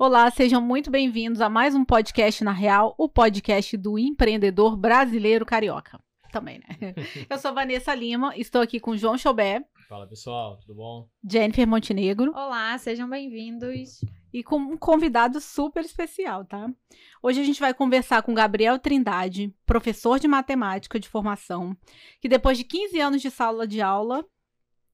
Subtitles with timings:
[0.00, 5.44] Olá, sejam muito bem-vindos a mais um podcast na Real, o podcast do empreendedor brasileiro
[5.44, 6.00] carioca.
[6.30, 6.94] Também, né?
[7.28, 9.64] Eu sou Vanessa Lima, estou aqui com João Chobé.
[9.88, 11.08] Fala pessoal, tudo bom?
[11.28, 12.30] Jennifer Montenegro.
[12.30, 13.98] Olá, sejam bem-vindos.
[14.32, 16.72] E com um convidado super especial, tá?
[17.20, 21.76] Hoje a gente vai conversar com Gabriel Trindade, professor de matemática de formação,
[22.20, 24.24] que depois de 15 anos de sala de aula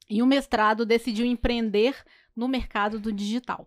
[0.08, 1.94] e um mestrado decidiu empreender
[2.34, 3.66] no mercado do digital.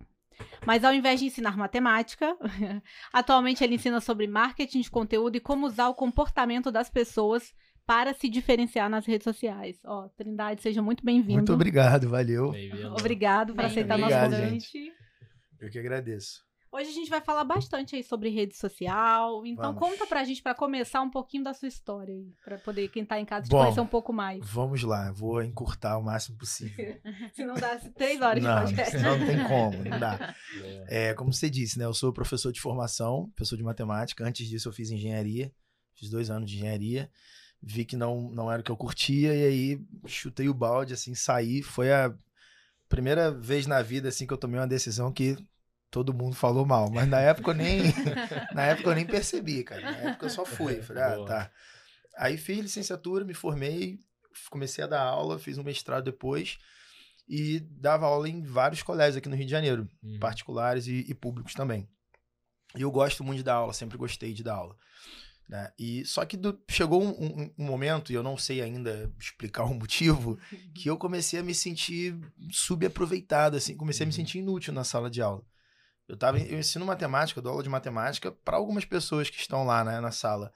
[0.66, 2.36] Mas ao invés de ensinar matemática,
[3.14, 7.54] atualmente ele ensina sobre marketing de conteúdo e como usar o comportamento das pessoas
[7.86, 9.80] para se diferenciar nas redes sociais.
[9.86, 11.38] Ó, Trindade, seja muito bem-vindo.
[11.38, 12.54] Muito obrigado, valeu.
[13.00, 14.72] Obrigado por aceitar obrigado, nosso convite.
[14.72, 14.94] gente.
[15.60, 16.47] Eu que agradeço.
[16.72, 19.46] Hoje a gente vai falar bastante aí sobre rede social.
[19.46, 19.80] Então Vamos.
[19.80, 22.34] conta pra gente, pra começar, um pouquinho da sua história aí.
[22.44, 24.46] Pra poder, quem tá em casa, te Bom, conhecer um pouco mais.
[24.46, 27.00] Vamos lá, vou encurtar o máximo possível.
[27.34, 28.92] Se não dá três horas de não, podcast.
[28.92, 30.18] senão não tem como, não dá.
[30.18, 30.86] Boa.
[30.88, 31.86] É, como você disse, né?
[31.86, 34.26] Eu sou professor de formação, professor de matemática.
[34.26, 35.52] Antes disso, eu fiz engenharia,
[35.96, 37.10] fiz dois anos de engenharia.
[37.62, 41.16] Vi que não, não era o que eu curtia, e aí chutei o balde, assim,
[41.16, 41.64] saí.
[41.64, 42.14] Foi a
[42.88, 45.36] primeira vez na vida, assim, que eu tomei uma decisão que
[45.98, 46.92] todo mundo falou mal.
[46.92, 47.82] Mas na época eu nem,
[48.54, 49.82] na época eu nem percebi, cara.
[49.82, 50.80] Na época eu só fui.
[50.82, 51.52] Falei, ah, tá.
[52.16, 54.00] Aí fiz licenciatura, me formei,
[54.52, 56.60] comecei a dar aula, fiz um mestrado depois
[57.28, 60.20] e dava aula em vários colégios aqui no Rio de Janeiro Uhum.
[60.20, 61.88] particulares e, e públicos também.
[62.76, 64.76] E eu gosto muito de dar aula, sempre gostei de dar aula.
[65.50, 65.72] Né?
[65.80, 69.64] E só que do- chegou um, um- um momento, e eu não sei ainda explicar
[69.64, 70.38] o motivo,
[70.76, 72.16] que eu comecei a me sentir
[72.52, 74.16] subaproveitado, assim, comecei a me Uhum.
[74.16, 75.42] sentir inútil na sala de aula.
[76.08, 79.66] Eu tava, eu ensino matemática, eu dou aula de matemática para algumas pessoas que estão
[79.66, 80.52] lá, né, na sala.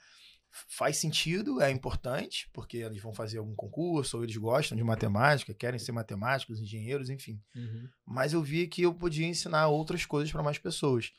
[0.70, 5.54] Faz sentido, é importante, porque eles vão fazer algum concurso, ou eles gostam de matemática,
[5.54, 7.88] querem ser matemáticos, engenheiros, enfim Uhum.
[8.06, 11.12] mas eu vi que eu podia ensinar outras coisas para mais pessoas.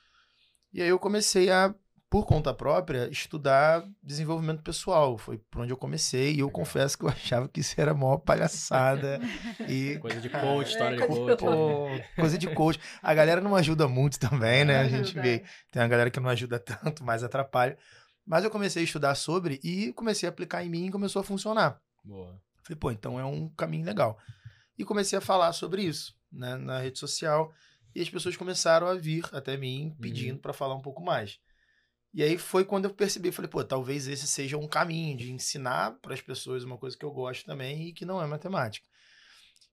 [0.72, 1.74] E aí eu comecei a,
[2.12, 5.16] por conta própria, estudar desenvolvimento pessoal.
[5.16, 6.60] Foi por onde eu comecei e eu Legal.
[6.60, 9.18] confesso que eu achava que isso era a maior palhaçada
[9.66, 11.38] e Coisa de coach, história de coach.
[11.38, 12.78] pô, coisa de coach.
[13.02, 14.80] A galera não ajuda muito também, né?
[14.80, 15.42] A gente vê.
[15.70, 17.78] Tem uma galera que não ajuda tanto, mais atrapalha.
[18.26, 21.24] Mas eu comecei a estudar sobre e comecei a aplicar em mim e começou a
[21.24, 21.80] funcionar.
[22.04, 22.38] Boa.
[22.62, 24.18] Falei, pô, então é um caminho legal.
[24.78, 27.50] E comecei a falar sobre isso né, na rede social.
[27.94, 31.40] E as pessoas começaram a vir até mim pedindo para falar um pouco mais.
[32.14, 35.92] E aí foi quando eu percebi, falei, pô, talvez esse seja um caminho de ensinar
[36.02, 38.86] para as pessoas uma coisa que eu gosto também e que não é matemática.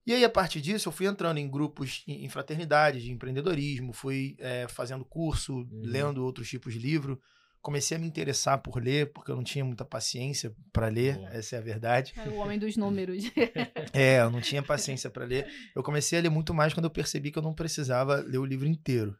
[0.05, 3.94] E aí, a partir disso, eu fui entrando em grupos, em em fraternidades de empreendedorismo,
[3.94, 7.22] fui eh, fazendo curso, lendo outros tipos de livro.
[7.61, 11.29] Comecei a me interessar por ler, porque eu não tinha muita paciência para ler, Boa.
[11.29, 12.13] essa é a verdade.
[12.16, 13.25] É o homem dos números.
[13.94, 15.47] É, eu não tinha paciência para ler.
[15.75, 18.45] Eu comecei a ler muito mais quando eu percebi que eu não precisava ler o
[18.45, 19.16] livro inteiro.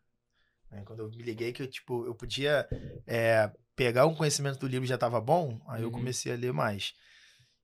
[0.72, 2.68] Né, Quando eu me liguei que eu, tipo, eu podia
[3.06, 5.94] é, pegar um conhecimento do livro e já estava bom, aí eu Uhum.
[5.94, 6.94] comecei a ler mais.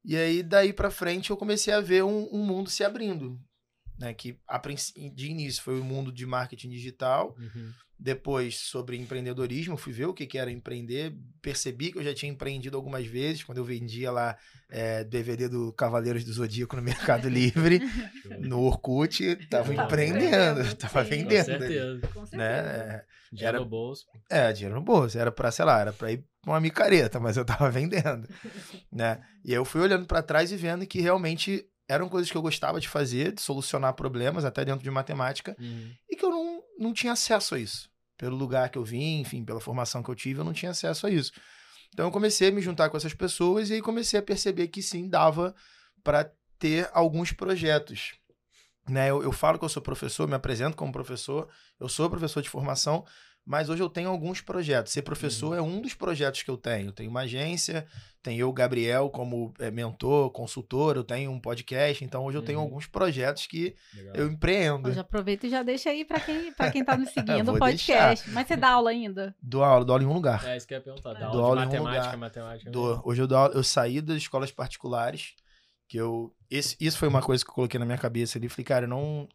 [0.04, 3.40] E aí, daí para frente, eu comecei a ver um, um mundo se abrindo.
[3.98, 7.72] Né, que a de início foi o mundo de marketing digital, Uhum.
[7.98, 12.32] Depois sobre empreendedorismo, fui ver o que, que era empreender, percebi que eu já tinha
[12.32, 14.38] empreendido algumas vezes, quando eu vendia lá
[14.70, 17.80] é, DVD do Cavaleiros do Zodíaco no Mercado Livre,
[18.40, 20.26] no Orkut, tava Tava empreendendo,
[20.62, 21.10] empreendendo, tava sim.
[21.10, 21.46] Com vendendo.
[21.46, 22.08] certeza.
[22.14, 22.38] Com certeza.
[22.38, 23.04] Né?
[23.32, 24.06] Dinheiro Era- no bolso.
[24.30, 27.38] É, dinheiro no bolso, era pra, sei lá, era pra ir pra uma micareta, mas
[27.38, 28.28] eu tava vendendo,
[28.92, 29.20] né?
[29.44, 32.42] E aí eu fui olhando pra trás e vendo que realmente eram coisas que eu
[32.42, 35.92] gostava de fazer, de solucionar problemas, até dentro de matemática, Uhum.
[36.10, 36.32] e que eu
[36.78, 37.90] não, tinha acesso a isso.
[38.18, 41.08] Pelo lugar que eu vim, enfim, pela formação que eu tive, eu não tinha acesso
[41.08, 41.32] a isso.
[41.94, 44.82] Então eu comecei a me juntar com essas pessoas e aí comecei a perceber que
[44.82, 45.56] sim, dava
[46.04, 48.14] para ter alguns projetos.
[48.90, 49.10] Né?
[49.10, 51.50] Eu, eu falo que eu sou professor, me apresento como professor,
[51.80, 53.06] eu sou professor de formação,
[53.46, 54.92] mas hoje eu tenho alguns projetos.
[54.92, 56.88] Ser professor é um dos projetos que eu tenho.
[56.88, 57.86] Eu tenho uma agência,
[58.24, 62.58] tenho eu, Gabriel, como é, mentor, consultor, eu tenho um podcast, então hoje eu tenho
[62.58, 62.66] Uhum.
[62.66, 64.16] alguns projetos que Legal.
[64.16, 64.92] eu empreendo.
[64.92, 68.28] Já aproveita e já deixa aí pra quem, pra quem tá nos seguindo o podcast.
[68.34, 69.36] Mas você dá aula ainda?
[69.42, 70.44] Dou aula, dou aula em um lugar.
[70.48, 71.14] É isso que eu ia perguntar.
[71.14, 72.18] Dá aula aula de em um matemática, lugar.
[72.18, 72.72] matemática.
[72.72, 73.00] Dou.
[73.06, 75.36] Hoje eu dou aula, eu saí das escolas particulares,
[75.88, 76.34] que eu.
[76.50, 78.50] Esse, isso foi uma coisa que eu coloquei na minha cabeça ali.
[78.50, 79.28] Falei, cara, eu não.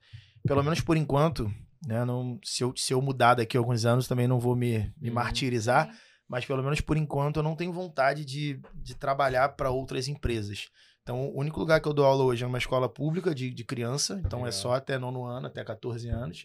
[0.45, 1.53] Pelo menos por enquanto,
[1.87, 2.05] né?
[2.05, 5.09] Não, se, eu, se eu mudar daqui a alguns anos, também não vou me, me
[5.09, 5.15] Uhum.
[5.15, 5.91] martirizar.
[6.29, 10.69] Mas pelo menos por enquanto eu não tenho vontade de, de trabalhar para outras empresas.
[11.03, 13.65] Então, o único lugar que eu dou aula hoje é uma escola pública de, de
[13.65, 14.21] criança.
[14.25, 14.53] Então, é Legal.
[14.61, 16.45] só até nono ano, até 14 anos.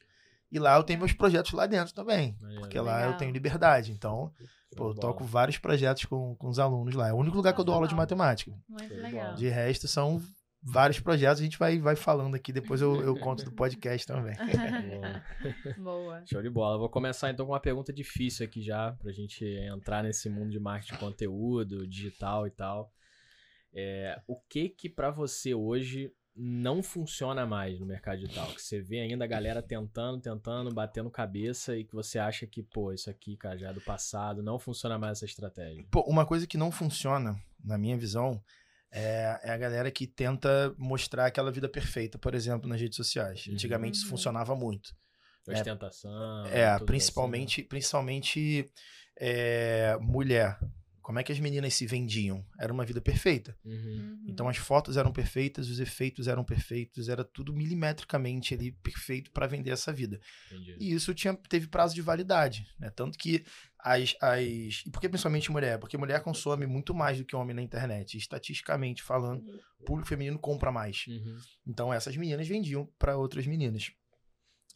[0.51, 2.35] E lá eu tenho meus projetos lá dentro também.
[2.57, 3.17] Porque lá eu Legal.
[3.17, 3.91] tenho liberdade.
[3.91, 4.31] Então,
[4.75, 7.09] pô, eu toco vários projetos com, com os alunos lá.
[7.09, 8.51] É o único lugar que eu dou aula de matemática.
[8.67, 9.35] Muito legal.
[9.35, 10.19] De resto, são
[10.65, 14.35] vários projetos, a gente vai, vai falando aqui, depois eu, eu conto do podcast também.
[14.89, 15.23] Boa.
[15.77, 16.23] Boa.
[16.25, 16.77] Show de bola.
[16.79, 20.59] Vou começar então com uma pergunta difícil aqui já, pra gente entrar nesse mundo de
[20.59, 22.91] marketing de conteúdo, digital e tal.
[23.71, 28.47] É, o que que pra você hoje não funciona mais no mercado digital?
[28.47, 32.63] Que você vê ainda a galera tentando, tentando, batendo cabeça e que você acha que,
[32.63, 35.85] pô, isso aqui, cara, já é do passado, não funciona mais essa estratégia.
[35.91, 38.41] Pô, uma coisa que não funciona, na minha visão,
[38.97, 43.45] é, é a galera que tenta mostrar aquela vida perfeita, por exemplo, nas redes sociais.
[43.45, 43.53] Uhum.
[43.53, 44.95] Antigamente isso funcionava muito.
[45.45, 46.45] Ostentação.
[46.45, 48.71] É, tudo principalmente, principalmente
[49.19, 50.57] é, mulher.
[51.05, 52.43] Como é que as meninas se vendiam?
[52.59, 53.55] Era uma vida perfeita.
[53.63, 53.75] assim.
[53.75, 54.25] Uhum.
[54.27, 59.45] Então as fotos eram perfeitas, os efeitos eram perfeitos, era tudo milimetricamente ali perfeito para
[59.45, 60.19] vender essa vida.
[60.47, 60.75] Entendi.
[60.79, 62.89] E isso tinha, teve prazo de validade, né?
[62.89, 63.45] Tanto que
[63.77, 64.81] as, as.
[64.83, 65.77] E por que principalmente mulher?
[65.77, 68.17] Porque mulher consome muito mais do que homem na internet.
[68.17, 69.45] Estatisticamente falando,
[69.79, 71.05] o público feminino compra mais.
[71.07, 71.37] Uhum.
[71.67, 73.91] Então essas meninas vendiam para outras meninas.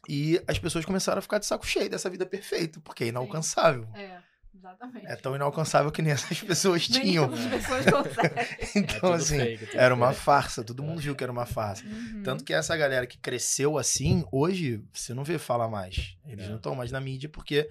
[0.08, 3.88] E as pessoas começaram a ficar de saco cheio dessa vida perfeita, porque é inalcançável.
[3.94, 4.22] É,
[4.54, 5.06] exatamente.
[5.06, 7.28] É tão inalcançável que nem essas pessoas Nem tinham.
[7.30, 7.86] pessoas.
[8.18, 10.20] É Então, tudo assim, fake, era uma fake.
[10.24, 10.64] farsa.
[10.64, 11.84] Todo mundo viu que era uma farsa.
[11.84, 12.22] Uhum.
[12.24, 16.16] Tanto que essa galera que cresceu assim, hoje você não vê falar mais.
[16.26, 16.48] Eles É.
[16.48, 17.68] não estão mais na mídia porque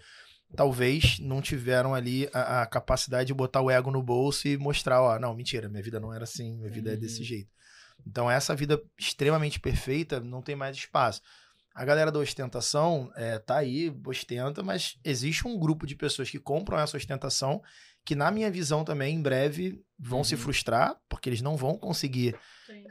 [0.56, 5.02] talvez não tiveram ali a, a capacidade de botar o ego no bolso e mostrar,
[5.02, 7.26] ó, não, mentira, minha vida não era assim, minha vida é desse Uhum.
[7.26, 7.50] jeito.
[8.08, 11.22] Então essa vida extremamente perfeita não tem mais espaço.
[11.80, 16.38] A galera da ostentação é, tá aí, ostenta, mas existe um grupo de pessoas que
[16.38, 17.62] compram essa ostentação
[18.04, 20.42] que, na minha visão também, em breve vão se Uhum.
[20.42, 22.36] frustrar, porque eles não vão conseguir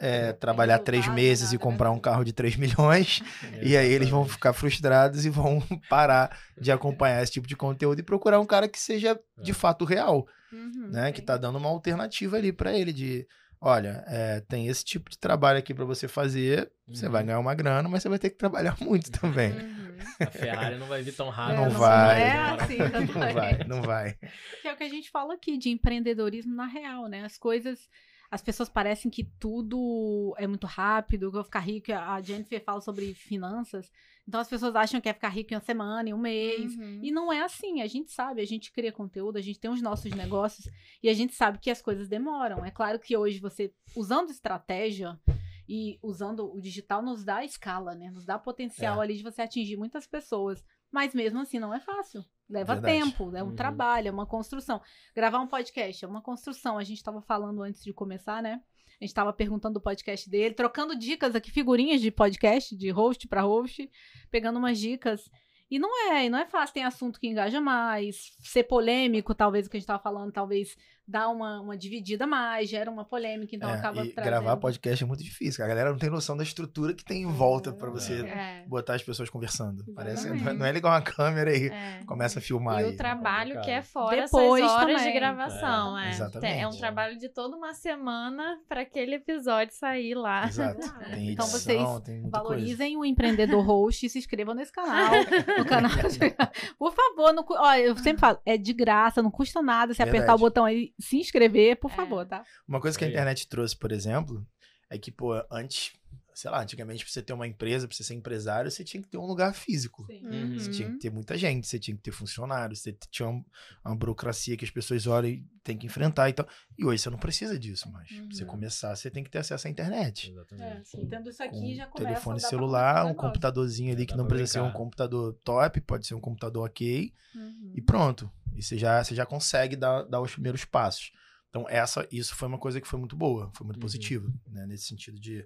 [0.00, 2.00] é, trabalhar três resultado, meses e comprar um né?
[2.00, 3.20] carro de 3 milhões,
[3.62, 5.60] e aí eles vão ficar frustrados e vão
[5.90, 9.54] parar de acompanhar esse tipo de conteúdo e procurar um cara que seja de É.
[9.54, 10.88] fato real, Uhum.
[10.92, 11.12] né?
[11.12, 13.26] Que tá dando uma alternativa ali pra ele de,
[13.60, 17.12] olha, é, tem esse tipo de trabalho aqui pra você fazer, você Uhum.
[17.12, 19.52] vai ganhar uma grana, mas você vai ter que trabalhar muito também.
[19.52, 19.88] Uhum.
[20.20, 21.56] A Ferrari não vai vir tão rápido.
[21.60, 22.22] Não não vai.
[22.22, 22.90] é assim, pouco.
[22.92, 24.16] tanto Não vai, não vai.
[24.62, 27.24] Que é o que a gente fala aqui de empreendedorismo na real, né?
[27.24, 27.88] As coisas.
[28.30, 31.92] As pessoas parecem que tudo é muito rápido, que eu vou ficar rico.
[31.92, 33.90] A Jennifer fala sobre finanças.
[34.26, 36.76] Então as pessoas acham que é ficar rico em uma semana, em um mês.
[36.76, 37.00] Uhum.
[37.02, 39.80] E não é assim, a gente sabe, a gente cria conteúdo, a gente tem os
[39.80, 40.68] nossos negócios
[41.02, 42.62] e a gente sabe que as coisas demoram.
[42.64, 45.18] É claro que hoje você, usando estratégia
[45.66, 48.10] e usando o digital, nos dá escala, né?
[48.10, 49.04] Nos dá potencial É.
[49.04, 50.62] ali de você atingir muitas pessoas.
[50.90, 52.24] Mas mesmo assim não é fácil.
[52.48, 53.04] Leva Verdade.
[53.04, 53.54] tempo, é um Uhum.
[53.54, 54.80] trabalho, é uma construção.
[55.14, 56.78] Gravar um podcast é uma construção.
[56.78, 58.62] A gente estava falando antes de começar, né?
[59.00, 63.28] A gente estava perguntando do podcast dele, trocando dicas aqui, figurinhas de podcast, de host
[63.28, 63.88] para host,
[64.30, 65.30] pegando umas dicas.
[65.70, 69.66] E não é, e não é fácil, tem assunto que engaja mais, ser polêmico, talvez
[69.66, 70.74] o que a gente tava falando, talvez
[71.08, 74.30] dá uma, uma dividida mais, gera uma polêmica, então É, acaba e trazendo.
[74.30, 75.64] gravar podcast é muito difícil.
[75.64, 78.64] A galera não tem noção da estrutura que tem em volta pra você É.
[78.66, 79.84] botar as pessoas conversando.
[79.94, 80.58] Parece não é- Exatamente.
[80.58, 82.00] não é ligar uma câmera e É.
[82.06, 82.92] começa a filmar E aí.
[82.92, 85.12] o trabalho que é fora Depois essas horas também.
[85.12, 85.98] de gravação.
[85.98, 86.60] É, É, exatamente.
[86.60, 90.46] É um trabalho de toda uma semana para aquele episódio sair lá.
[90.46, 90.80] Exato.
[91.10, 91.66] Tem Então edição, vocês
[92.04, 92.54] tem muita coisa.
[92.54, 95.10] Valorizem o empreendedor host e se inscrevam nesse canal.
[95.58, 99.62] No canal de- Por favor, não, ó, eu sempre falo, é de graça, não custa
[99.62, 101.94] nada se apertar o botão aí, se inscrever, por É.
[101.94, 102.44] favor, tá?
[102.66, 104.46] Uma coisa que a internet trouxe, por exemplo,
[104.90, 105.92] é que, pô, antes,
[106.40, 109.08] sei lá, antigamente, pra você ter uma empresa, pra você ser empresário, você tinha que
[109.08, 110.06] ter um lugar físico.
[110.08, 110.56] Uhum.
[110.56, 110.94] Você tinha Uhum.
[110.94, 113.44] que ter muita gente, você tinha que ter funcionários, você tinha um-
[113.84, 116.46] uma burocracia que as pessoas olham e tem que enfrentar e tal.
[116.78, 118.08] E hoje você não precisa disso mais.
[118.12, 118.50] Pra você Uhum.
[118.50, 120.28] começar, você tem que ter acesso à internet.
[120.28, 120.80] É, Exatamente.
[120.80, 124.52] assim, tendo isso Com aqui já começa telefone celular, um computadorzinho ali que não precisa
[124.52, 127.72] ser um computador top, pode ser um computador ok, Uhum.
[127.74, 128.30] e pronto.
[128.54, 131.10] E você já, você já consegue dar, dar os primeiros passos.
[131.50, 133.80] Então, essa, isso foi uma coisa que foi muito boa, foi muito Uhum.
[133.82, 134.66] positiva, né?
[134.66, 135.44] Nesse sentido de,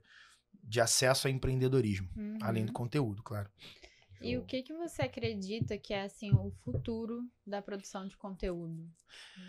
[0.62, 2.09] de acesso ao empreendedorismo.
[2.16, 2.38] Uhum.
[2.40, 3.50] Além do conteúdo, claro.
[4.21, 8.88] E o que, que você acredita que é assim o futuro da produção de conteúdo?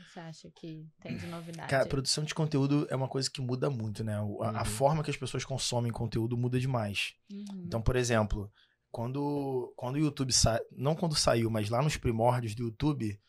[0.08, 1.70] Você acha que tem de novidade?
[1.70, 4.16] Cara, a produção de conteúdo é uma coisa que muda muito, né?
[4.16, 4.66] A, a Uhum.
[4.66, 7.14] forma que as pessoas consomem conteúdo muda demais.
[7.32, 7.64] Uhum.
[7.68, 8.52] Então, por exemplo,
[8.92, 10.60] quando, quando o YouTube sa...
[10.72, 13.20] não quando saiu, mas lá nos primórdios do YouTube,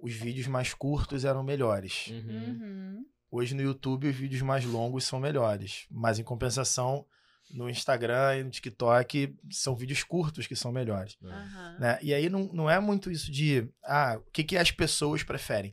[0.00, 2.08] os vídeos mais curtos eram melhores.
[2.08, 2.18] Uhum.
[2.28, 3.06] Uhum.
[3.30, 7.06] Hoje no YouTube os vídeos mais longos são melhores, mas em compensação
[7.50, 11.16] no Instagram e no TikTok são vídeos curtos que são melhores.
[11.22, 11.80] É.
[11.80, 11.98] Né?
[12.02, 15.72] E aí não, não é muito isso de, ah, o que, que as pessoas preferem?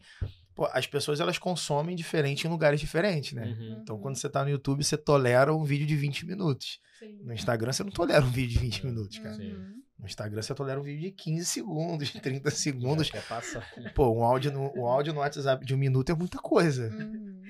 [0.53, 3.45] Pô, as pessoas elas consomem diferente em lugares diferentes, né?
[3.45, 3.79] Uhum.
[3.81, 6.79] Então quando você tá no YouTube, você tolera um vídeo de 20 minutos.
[6.97, 7.19] Sim.
[7.23, 9.35] No Instagram você não tolera um vídeo de 20 minutos, cara.
[9.35, 9.51] Sim.
[9.51, 9.81] Uhum.
[9.99, 13.07] No Instagram você tolera um vídeo de 15 segundos, 30 segundos.
[13.07, 13.69] Já quer passar.
[13.93, 16.87] Pô, um áudio no, um áudio no WhatsApp de um minuto é muita coisa.
[16.87, 17.41] Uhum.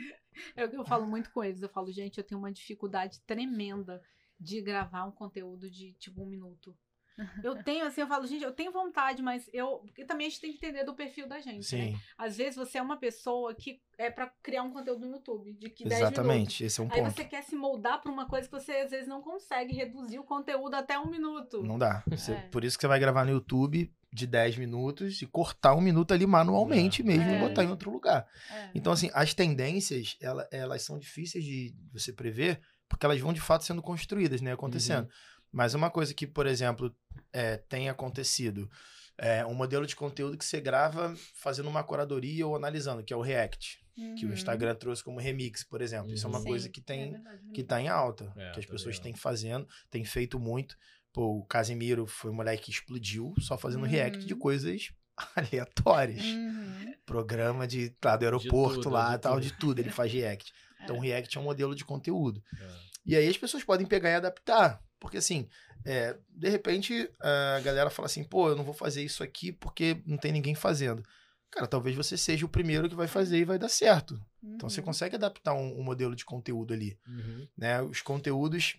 [0.55, 1.61] É o que eu falo muito com eles.
[1.61, 4.01] Eu falo, gente, eu tenho uma dificuldade tremenda
[4.39, 6.75] de gravar um conteúdo de tipo um minuto.
[7.41, 9.77] Eu tenho, assim, eu falo, gente, eu tenho vontade, mas eu.
[9.85, 11.73] Porque também a gente tem que entender do perfil da gente.
[11.77, 11.91] Né?
[11.93, 15.53] Sim, Às vezes você é uma pessoa que é pra criar um conteúdo no YouTube
[15.53, 16.17] de que 10 minutos.
[16.19, 16.63] exatamente.
[16.65, 17.15] Esse é um Aí ponto.
[17.15, 20.25] você quer se moldar pra uma coisa que você às vezes não consegue reduzir o
[20.25, 21.63] conteúdo até um minuto.
[21.63, 22.03] Não dá.
[22.05, 22.41] Você- É.
[22.49, 26.13] Por isso que você vai gravar no YouTube de 10 minutos e cortar um minuto
[26.13, 27.05] ali manualmente É.
[27.05, 27.37] mesmo É.
[27.37, 28.27] e botar em outro lugar.
[28.51, 28.71] É.
[28.75, 33.41] Então, assim, as tendências, ela- elas são difíceis de você prever, porque elas vão de
[33.41, 34.53] fato sendo construídas, né?
[34.53, 35.09] Acontecendo.
[35.51, 36.93] Mas uma coisa que, por exemplo,
[37.31, 38.69] é, tem acontecido
[39.17, 43.15] é um modelo de conteúdo que você grava fazendo uma curadoria ou analisando, que é
[43.15, 43.79] o React,
[44.17, 44.33] que o Uhum.
[44.33, 46.11] Instagram trouxe como remix, por exemplo.
[46.13, 46.43] Isso é uma Uhum.
[46.45, 47.67] coisa Sim, que É tem verdade, que né?
[47.67, 50.77] tá em alta, É, que as tá pessoas têm fazendo, têm feito muito.
[51.13, 54.39] Pô, o Casimiro foi um moleque que explodiu só fazendo react de Uhum.
[54.39, 54.91] coisas
[55.33, 56.21] aleatórias.
[56.25, 56.93] Uhum.
[57.05, 59.43] Programa de, lá, do aeroporto tudo, lá, de tal, tudo.
[59.43, 60.51] de tudo, ele faz react.
[60.83, 60.99] Então, É.
[60.99, 62.43] o react é um modelo de conteúdo.
[62.59, 62.67] É.
[63.07, 64.81] E aí as pessoas podem pegar e adaptar.
[64.99, 65.47] Porque assim,
[65.85, 70.01] é, de repente a galera fala assim, pô, eu não vou fazer isso aqui porque
[70.05, 71.03] não tem ninguém fazendo.
[71.51, 74.19] Cara, talvez você seja o primeiro que vai fazer e vai dar certo.
[74.43, 74.85] Então você Uhum.
[74.87, 76.97] consegue adaptar um, um modelo de conteúdo ali.
[77.07, 77.47] Uhum.
[77.57, 77.81] Né?
[77.81, 78.77] Os conteúdos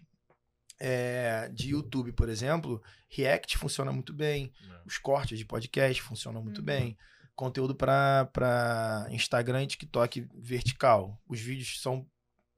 [0.78, 4.52] é, de YouTube, por exemplo, React funciona muito bem.
[4.70, 4.80] É.
[4.84, 6.64] Os cortes de podcast funcionam muito Uhum.
[6.64, 6.98] bem.
[7.36, 11.20] Conteúdo para Instagram e TikTok vertical.
[11.28, 12.06] Os vídeos são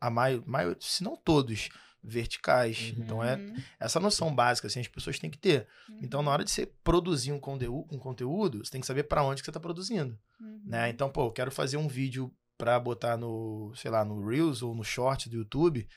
[0.01, 1.69] a maior, maior se não todos,
[2.03, 2.93] verticais.
[2.97, 3.03] Uhum.
[3.05, 3.57] Então é Uhum.
[3.81, 5.67] essa noção básica assim, as pessoas têm que ter.
[5.89, 5.99] Uhum.
[6.03, 9.23] Então na hora de você produzir um conteúdo, um conteúdo você tem que saber para
[9.25, 10.63] onde que você está produzindo, Uhum.
[10.65, 10.89] né?
[10.91, 14.75] Então, pô, eu quero fazer um vídeo para botar no, sei lá, no Reels ou
[14.75, 15.89] no Short do YouTube,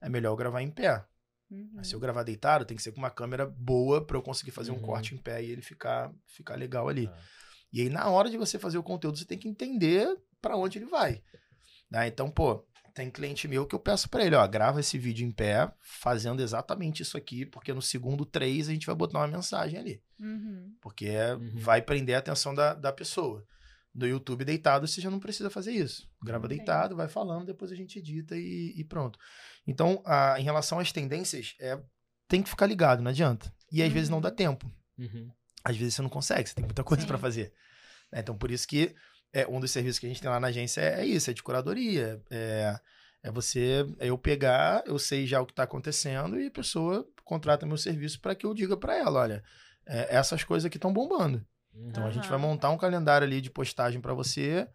[0.00, 1.04] é melhor eu gravar em pé.
[1.50, 1.82] Uhum.
[1.82, 4.70] Se eu gravar deitado, tem que ser com uma câmera boa para eu conseguir fazer
[4.70, 4.82] um Uhum.
[4.82, 7.06] corte em pé e ele ficar ficar legal ali.
[7.06, 7.12] É.
[7.72, 10.08] E aí, na hora de você fazer o conteúdo, você tem que entender
[10.40, 11.22] para onde ele vai.
[11.90, 12.06] Né?
[12.08, 15.30] Então, pô, tem cliente meu que eu peço para ele, ó, grava esse vídeo em
[15.32, 19.78] pé, fazendo exatamente isso aqui, porque no segundo três a gente vai botar uma mensagem
[19.78, 20.02] ali.
[20.18, 20.74] Uhum.
[20.80, 21.52] Porque é- Uhum.
[21.56, 23.44] vai prender a atenção da, da pessoa.
[23.94, 26.08] No YouTube deitado, você já não precisa fazer isso.
[26.22, 26.58] Grava Entendi.
[26.58, 29.18] deitado, vai falando, depois a gente edita e, e pronto.
[29.66, 31.80] Então, a- em relação às tendências, é,
[32.28, 33.52] tem que ficar ligado, não adianta.
[33.72, 34.22] E às vezes não Uhum.
[34.22, 35.30] dá tempo Uhum.
[35.64, 37.52] Às vezes você não consegue, você tem muita coisa para fazer.
[38.12, 38.20] né?
[38.20, 38.94] Então, por isso que
[39.32, 41.34] é, um dos serviços que a gente tem lá na agência é, é isso, é
[41.34, 42.20] de curadoria.
[42.30, 42.78] É,
[43.22, 47.06] é você, é eu pegar, eu sei já o que está acontecendo e a pessoa
[47.24, 49.44] contrata meu serviço para que eu diga para ela, olha,
[49.86, 51.44] é, essas coisas aqui estão bombando.
[51.74, 54.66] Então a gente vai montar um calendário ali de postagem para você,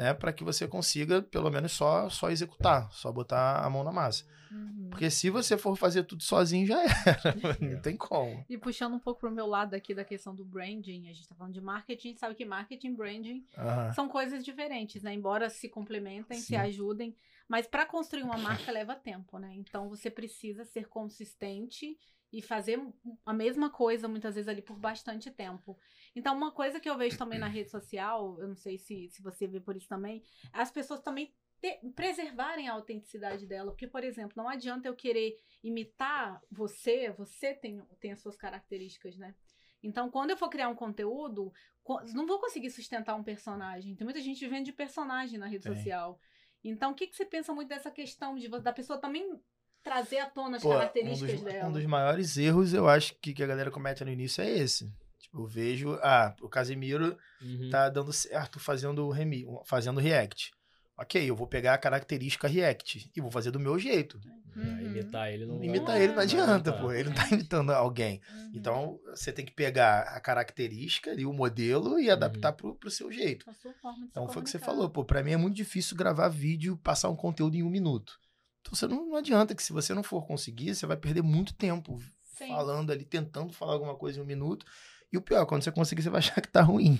[0.00, 3.92] né, para que você consiga pelo menos só só executar, só botar a mão na
[3.92, 4.24] massa.
[4.50, 4.88] Uhum.
[4.90, 8.42] Porque se você for fazer tudo sozinho já era, não tem como.
[8.48, 11.34] E puxando um pouco pro meu lado aqui da questão do branding, a gente tá
[11.34, 13.92] falando de marketing, sabe que marketing e branding Aham.
[13.92, 15.12] são coisas diferentes, né?
[15.12, 16.56] Embora se complementem, se Sim.
[16.56, 17.14] ajudem,
[17.46, 19.52] mas para construir uma marca leva tempo, né?
[19.54, 21.98] Então você precisa ser consistente
[22.32, 22.80] e fazer
[23.26, 25.78] a mesma coisa muitas vezes ali por bastante tempo.
[26.14, 29.22] Então uma coisa que eu vejo também na rede social, eu não sei se, se
[29.22, 34.02] você vê por isso também, as pessoas também te- preservarem a autenticidade dela, porque por
[34.02, 39.34] exemplo, não adianta eu querer imitar você, você tem, tem as suas características, né?
[39.82, 41.52] Então, quando eu for criar um conteúdo,
[41.82, 43.96] co- não vou conseguir sustentar um personagem.
[43.96, 46.20] Tem muita gente vivendo de personagem na rede social.
[46.62, 49.40] Então, o que, que você pensa muito dessa questão de da pessoa também
[49.82, 51.68] trazer à tona as Pô, um características dos, dela?
[51.70, 54.92] um dos maiores erros, eu acho, que, que a galera comete no início é esse.
[55.30, 57.70] Tipo, eu vejo, ah, o Casemiro Uhum.
[57.70, 60.50] tá dando certo fazendo, remi, fazendo react.
[60.98, 64.20] Ok, eu vou pegar a característica react e vou fazer do meu jeito.
[64.56, 64.80] É, Uhum.
[64.80, 66.78] imitar ele não Imitar ele não não adianta, tá.
[66.78, 66.92] pô.
[66.92, 68.20] Ele não tá imitando alguém.
[68.34, 68.50] Uhum.
[68.52, 73.10] Então, você tem que pegar a característica e o modelo e adaptar pro, pro seu
[73.12, 73.48] jeito.
[73.48, 75.04] A sua forma de se Então, foi o que você falou, pô.
[75.04, 78.18] Pra mim é muito difícil gravar vídeo passar um conteúdo em um minuto.
[78.60, 81.54] Então, você não, não adianta que se você não for conseguir, você vai perder muito
[81.54, 81.98] tempo
[82.36, 82.48] Sim.
[82.48, 84.66] falando ali, tentando falar alguma coisa em um minuto.
[85.12, 86.98] E o pior, quando você conseguir, você vai achar que tá ruim.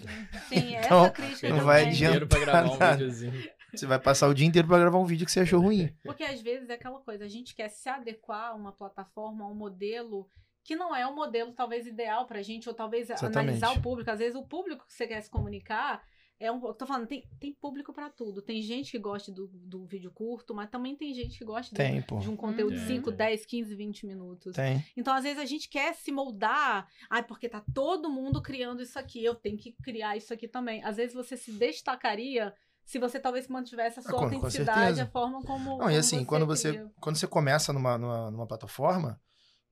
[0.48, 2.96] Sim, Então, essa crítica não vai o dia inteiro pra adiantar gravar um nada.
[2.96, 3.50] videozinho.
[3.72, 5.94] Você vai passar o dia inteiro pra gravar um vídeo que você achou ruim.
[6.02, 9.48] Porque às vezes é aquela coisa, a gente quer se adequar a uma plataforma, a
[9.48, 10.28] um modelo
[10.64, 13.38] que não é o modelo talvez ideal pra gente, ou talvez Exatamente.
[13.38, 14.10] analisar o público.
[14.10, 16.02] Às vezes o público que você quer se comunicar
[16.40, 16.66] é um.
[16.66, 18.40] Eu tô falando, tem, tem público pra tudo.
[18.42, 22.18] Tem gente que gosta do, do vídeo curto, mas também tem gente que gosta do-
[22.18, 23.16] de um conteúdo de Tem, 5, tem.
[23.18, 24.54] 10, 15, 20 minutos.
[24.54, 24.84] Tem.
[24.96, 26.88] Então, às vezes, a gente quer se moldar.
[27.08, 29.22] Ai, porque tá todo mundo criando isso aqui.
[29.24, 30.82] Eu tenho que criar isso aqui também.
[30.82, 32.52] Às vezes você se destacaria
[32.84, 35.02] se você talvez mantivesse a sua Ah, com- com autenticidade, certeza.
[35.04, 35.70] a forma como.
[35.70, 36.90] Não, como e assim, quando você, cria.
[37.00, 39.20] quando você começa numa, numa, numa plataforma,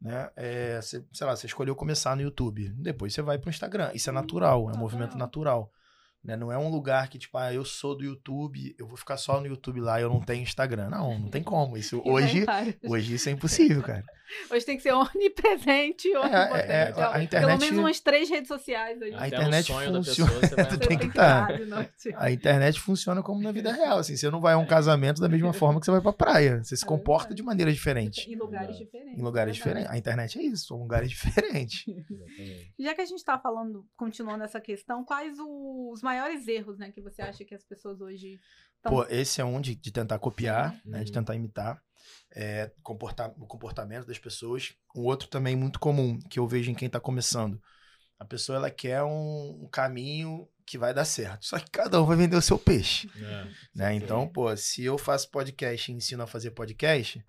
[0.01, 0.31] né?
[0.37, 2.69] É, você, sei lá, você escolheu começar no YouTube.
[2.77, 3.91] Depois você vai pro Instagram.
[3.95, 5.73] Isso é natural, é um movimento natural.
[6.23, 6.37] Né?
[6.37, 9.41] Não é um lugar que, tipo, ah, eu sou do YouTube, eu vou ficar só
[9.41, 10.91] no YouTube lá, eu não tenho Instagram.
[10.91, 11.77] Não, não tem como.
[11.77, 12.45] Isso hoje,
[12.85, 14.05] hoje isso é impossível, cara.
[14.51, 16.71] Hoje tem que ser onipresente, onipotente.
[16.71, 19.01] É, é, a internet, Pelo menos umas três redes sociais.
[19.01, 19.15] Aí.
[19.15, 20.01] A internet funciona.
[20.01, 21.49] Pessoa, tem que estar.
[22.17, 23.99] A internet funciona como na vida real.
[23.99, 26.63] Assim, você não vai a um casamento da mesma forma que você vai pra praia.
[26.63, 28.31] Você se é comporta de maneira diferente.
[28.31, 29.19] Em lugares diferentes.
[29.19, 29.91] Em lugares é diferentes.
[29.91, 31.85] A internet é isso, são lugares diferentes.
[32.79, 37.01] Já que a gente tá falando, continuando essa questão, quais os maiores erros, né, que
[37.01, 38.41] você acha que as pessoas hoje
[38.83, 38.93] Tão...
[38.93, 40.93] Pô, esse é um de, de tentar copiar, uhum.
[40.93, 41.83] né, de tentar imitar
[42.35, 44.75] é, comportar, o comportamento das pessoas.
[44.95, 47.61] Um outro também muito comum que eu vejo em quem está começando.
[48.19, 51.47] A pessoa ela quer um, um, caminho que vai dar certo.
[51.47, 53.09] Só que cada um vai vender o seu peixe.
[53.17, 53.95] É, né?
[53.95, 57.25] Então, pô, se eu faço podcast e ensino a fazer podcast,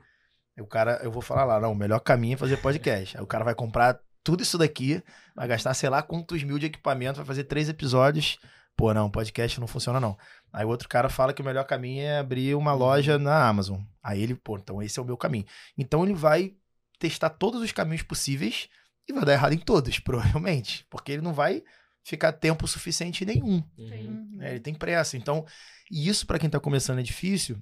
[0.59, 3.17] o cara, eu vou falar lá, não, o melhor caminho é fazer podcast.
[3.17, 5.01] Aí o cara vai comprar tudo isso daqui,
[5.35, 8.39] vai gastar sei lá quantos mil de equipamento, vai fazer três episódios.
[8.79, 10.17] Pô, não, podcast não funciona não.
[10.53, 12.79] Aí o outro cara fala que o melhor caminho é abrir uma uhum.
[12.79, 13.81] loja na Amazon.
[14.01, 15.45] Aí ele, pô, então esse é o meu caminho.
[15.77, 16.53] Então ele vai
[16.97, 18.69] testar todos os caminhos possíveis
[19.05, 20.87] e vai dar errado em todos, provavelmente.
[20.89, 21.61] Porque ele não vai
[22.05, 23.61] ficar tempo suficiente nenhum.
[23.77, 24.37] Uhum.
[24.39, 25.17] É, ele tem pressa.
[25.17, 25.45] Então,
[25.91, 27.61] e isso para quem tá começando é difícil,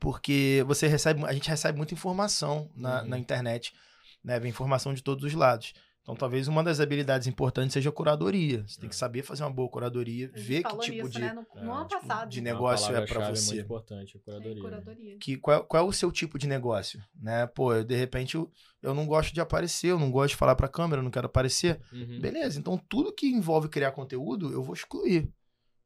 [0.00, 3.08] porque você recebe, a gente recebe muita informação na, uhum.
[3.08, 3.72] na internet,
[4.24, 4.40] né?
[4.40, 5.74] Vem informação de todos os lados.
[6.04, 8.62] Então, talvez uma das habilidades importantes seja a curadoria.
[8.68, 8.80] Você é.
[8.82, 8.98] tem que é.
[8.98, 11.32] saber fazer uma boa curadoria, ver que tipo de, né?
[11.32, 12.28] no, no ano tipo, passado.
[12.28, 13.52] de negócio é para você.
[13.52, 14.58] É muito importante, a curadoria.
[14.58, 15.18] É, curadoria.
[15.18, 17.02] Que, qual, qual é o seu tipo de negócio?
[17.18, 17.46] Né?
[17.46, 20.54] Pô, eu, de repente eu, eu não gosto de aparecer, eu não gosto de falar
[20.54, 21.80] para a câmera, eu não quero aparecer.
[21.90, 22.20] Uhum.
[22.20, 25.32] Beleza, então tudo que envolve criar conteúdo, eu vou excluir.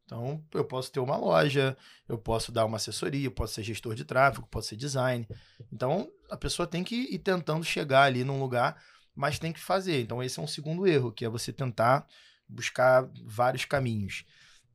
[0.05, 1.77] Então, eu posso ter uma loja,
[2.09, 5.29] eu posso dar uma assessoria, eu posso ser gestor de tráfego, posso ser design.
[5.71, 8.83] Então, a pessoa tem que ir tentando chegar ali num lugar
[9.19, 10.01] mas tem que fazer.
[10.01, 12.07] Então, esse é um segundo erro, que é você tentar
[12.49, 14.25] buscar vários caminhos.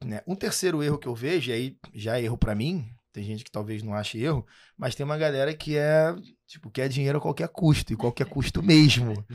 [0.04, 0.22] Né?
[0.28, 3.42] Um terceiro erro que eu vejo, e aí já é erro para mim, tem gente
[3.46, 4.46] que talvez não ache erro,
[4.78, 6.14] mas tem uma galera que é,
[6.46, 9.26] tipo, quer dinheiro a qualquer custo, e qualquer custo mesmo.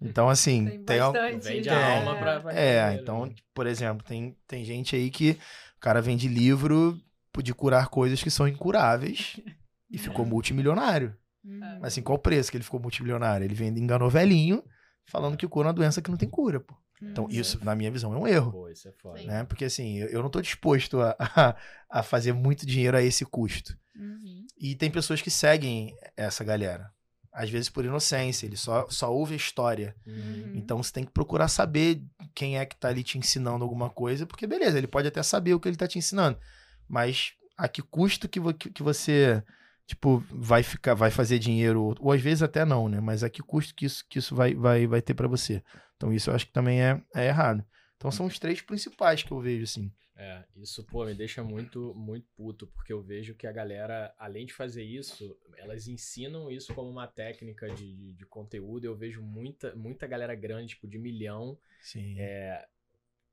[0.00, 1.84] Então, assim, tem, tem bastante, Vende a né?
[1.84, 5.38] alma pra, pra É, então, por exemplo, tem, tem gente aí que
[5.76, 7.00] o cara vende livro
[7.40, 9.38] de curar coisas que são incuráveis
[9.88, 11.16] e ficou multimilionário.
[11.44, 11.58] Uhum.
[11.80, 13.44] Mas assim, qual o preço que ele ficou multimilionário?
[13.44, 14.62] Ele vende enganou velhinho,
[15.06, 16.76] falando que cura uma doença que não tem cura, pô.
[17.02, 17.30] Então, uhum.
[17.30, 18.52] isso, na minha visão, é um erro.
[18.52, 19.22] Pô, isso é foda.
[19.22, 19.44] Né?
[19.44, 21.56] Porque, assim, eu, eu não estou disposto a, a,
[21.88, 23.76] a, fazer muito dinheiro a esse custo.
[23.96, 24.46] Uhum.
[24.58, 26.92] E tem pessoas que seguem essa galera.
[27.32, 29.94] Às vezes por inocência, ele só, só ouve a história.
[30.06, 30.52] Uhum.
[30.54, 32.02] Então, você tem que procurar saber
[32.34, 35.54] quem é que está ali te ensinando alguma coisa, porque, beleza, ele pode até saber
[35.54, 36.38] o que ele está te ensinando.
[36.86, 39.42] Mas a que custo que, vo, que você
[39.90, 43.00] tipo, vai ficar, vai fazer dinheiro, ou às vezes até não, né?
[43.00, 45.62] Mas a que custo que isso, que isso vai, vai, vai ter para você?
[45.96, 47.64] Então isso eu acho que também é, é errado.
[47.96, 49.92] Então são os três principais que eu vejo, assim.
[50.16, 54.46] É, isso, pô, me deixa muito, muito puto, porque eu vejo que a galera, além
[54.46, 58.84] de fazer isso, elas ensinam isso como uma técnica de, de, de conteúdo.
[58.84, 62.16] Eu vejo muita, muita galera grande, tipo, de milhão, Sim.
[62.18, 62.68] É,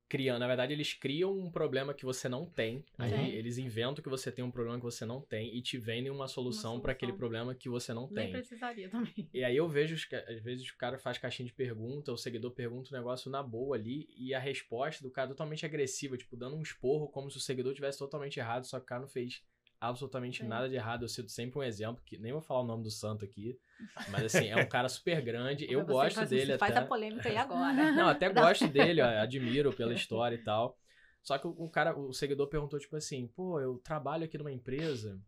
[0.08, 0.40] criando.
[0.40, 2.84] Na verdade, eles criam um problema que você não tem.
[2.96, 3.26] Aí Sim.
[3.28, 6.26] eles inventam que você tem um problema que você não tem e te vendem uma
[6.26, 8.24] solução, para aquele problema que você não tem.
[8.24, 9.28] Nem precisaria também.
[9.32, 12.90] E aí eu vejo, às vezes, o cara faz caixinha de pergunta, o seguidor pergunta
[12.90, 16.56] um negócio na boa ali e a resposta do cara é totalmente agressiva, tipo, dando
[16.56, 19.42] um esporro como se o seguidor tivesse totalmente errado, só que o cara não fez
[19.80, 20.48] absolutamente Sim.
[20.48, 21.04] nada de errado.
[21.04, 23.58] Eu cito sempre um exemplo, que nem vou falar o nome do santo aqui,
[24.10, 25.66] mas assim, é um cara super grande.
[25.70, 26.58] eu gosto faz, dele até.
[26.58, 27.92] Faz a polêmica aí agora.
[27.92, 30.76] Não, até gosto dele, admiro pela história e tal.
[31.22, 35.20] Só que o cara, o seguidor perguntou, tipo assim, pô, eu trabalho aqui numa empresa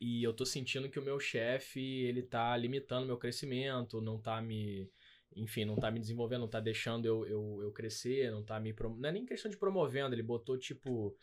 [0.00, 4.40] e eu tô sentindo que o meu chefe, ele tá limitando meu crescimento, não tá
[4.42, 4.90] me
[5.36, 8.72] enfim, não tá me desenvolvendo, não tá deixando eu, eu, eu crescer, não tá me.
[8.72, 8.96] Prom...
[8.96, 11.16] Não é nem questão de promovendo, ele botou tipo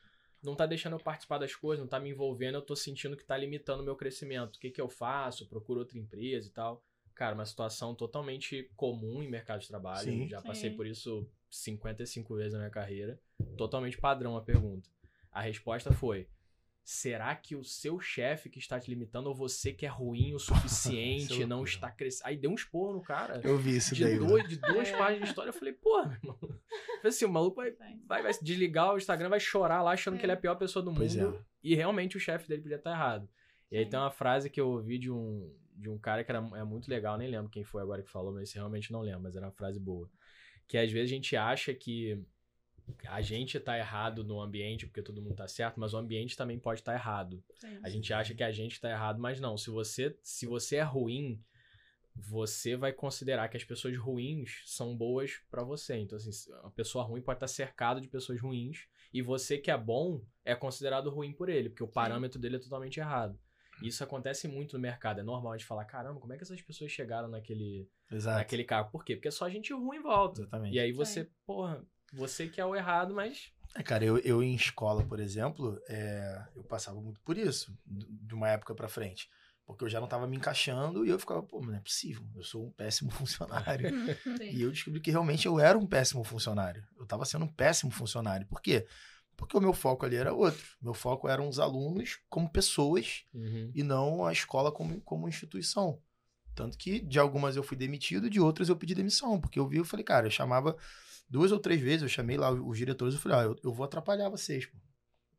[0.43, 3.23] não tá deixando eu participar das coisas, não tá me envolvendo, eu tô sentindo que
[3.23, 4.55] tá limitando o meu crescimento.
[4.55, 5.47] O que que eu faço?
[5.47, 6.83] Procuro outra empresa e tal.
[7.13, 10.11] Cara, uma situação totalmente comum em mercado de trabalho.
[10.11, 10.27] Sim.
[10.27, 10.75] Já passei Sim.
[10.75, 13.19] por isso 55 vezes na minha carreira.
[13.57, 14.89] Totalmente padrão a pergunta.
[15.31, 16.27] A resposta foi:
[16.83, 20.39] Será que o seu chefe que está te limitando ou você que é ruim o
[20.39, 22.27] suficiente não está crescendo?
[22.27, 23.39] Aí deu um esporro no cara.
[23.43, 24.17] Eu vi isso de daí.
[24.17, 24.97] Dois, de duas é.
[24.97, 25.49] páginas de história.
[25.49, 26.39] Eu falei, pô, meu irmão.
[27.03, 27.71] Assim, o maluco vai,
[28.07, 30.17] vai, vai, desligar o Instagram, vai chorar lá achando é.
[30.17, 31.35] que ele é a pior pessoa do pois mundo.
[31.35, 31.45] É.
[31.63, 33.29] E realmente o chefe dele podia estar errado.
[33.71, 36.39] E aí tem uma frase que eu ouvi de um, de um cara que era,
[36.55, 39.35] é muito legal, nem lembro quem foi agora que falou, mas realmente não lembro, mas
[39.35, 40.09] era uma frase boa.
[40.67, 42.21] Que às vezes a gente acha que
[43.07, 46.59] a gente tá errado no ambiente porque todo mundo tá certo, mas o ambiente também
[46.59, 47.43] pode estar tá errado.
[47.57, 47.79] Sim.
[47.83, 49.57] A gente acha que a gente tá errado, mas não.
[49.57, 51.43] Se você, se você é ruim,
[52.15, 55.97] você vai considerar que as pessoas ruins são boas pra você.
[55.97, 59.77] Então, assim, uma pessoa ruim pode estar cercada de pessoas ruins e você que é
[59.77, 63.39] bom é considerado ruim por ele, porque o parâmetro dele é totalmente errado.
[63.81, 65.19] Isso acontece muito no mercado.
[65.19, 68.37] É normal de falar, caramba, como é que essas pessoas chegaram naquele, Exato.
[68.37, 68.91] naquele cargo?
[68.91, 69.15] Por quê?
[69.15, 70.41] Porque é só gente ruim em volta.
[70.41, 70.75] Exatamente.
[70.75, 73.51] E aí você, porra, você que é o errado, mas.
[73.75, 78.33] É, cara, eu, eu em escola, por exemplo, é, eu passava muito por isso, de
[78.35, 79.29] uma época pra frente.
[79.65, 82.25] Porque eu já não tava me encaixando e eu ficava, pô, mas não é possível,
[82.35, 83.89] eu sou um péssimo funcionário.
[84.41, 86.85] E eu descobri que realmente eu era um péssimo funcionário.
[86.97, 88.45] Eu estava sendo um péssimo funcionário.
[88.47, 88.85] Por quê?
[89.37, 90.61] Porque o meu foco ali era outro.
[90.81, 93.71] Meu foco eram os alunos como pessoas Uhum.
[93.73, 96.01] e não a escola como, como instituição.
[96.55, 99.39] Tanto que de algumas eu fui demitido, de outras eu pedi demissão.
[99.39, 100.75] Porque eu vi, eu falei, cara, eu chamava
[101.29, 103.85] duas ou três vezes, eu chamei lá os diretores, eu falei, ah, eu, eu vou
[103.85, 104.77] atrapalhar vocês, pô.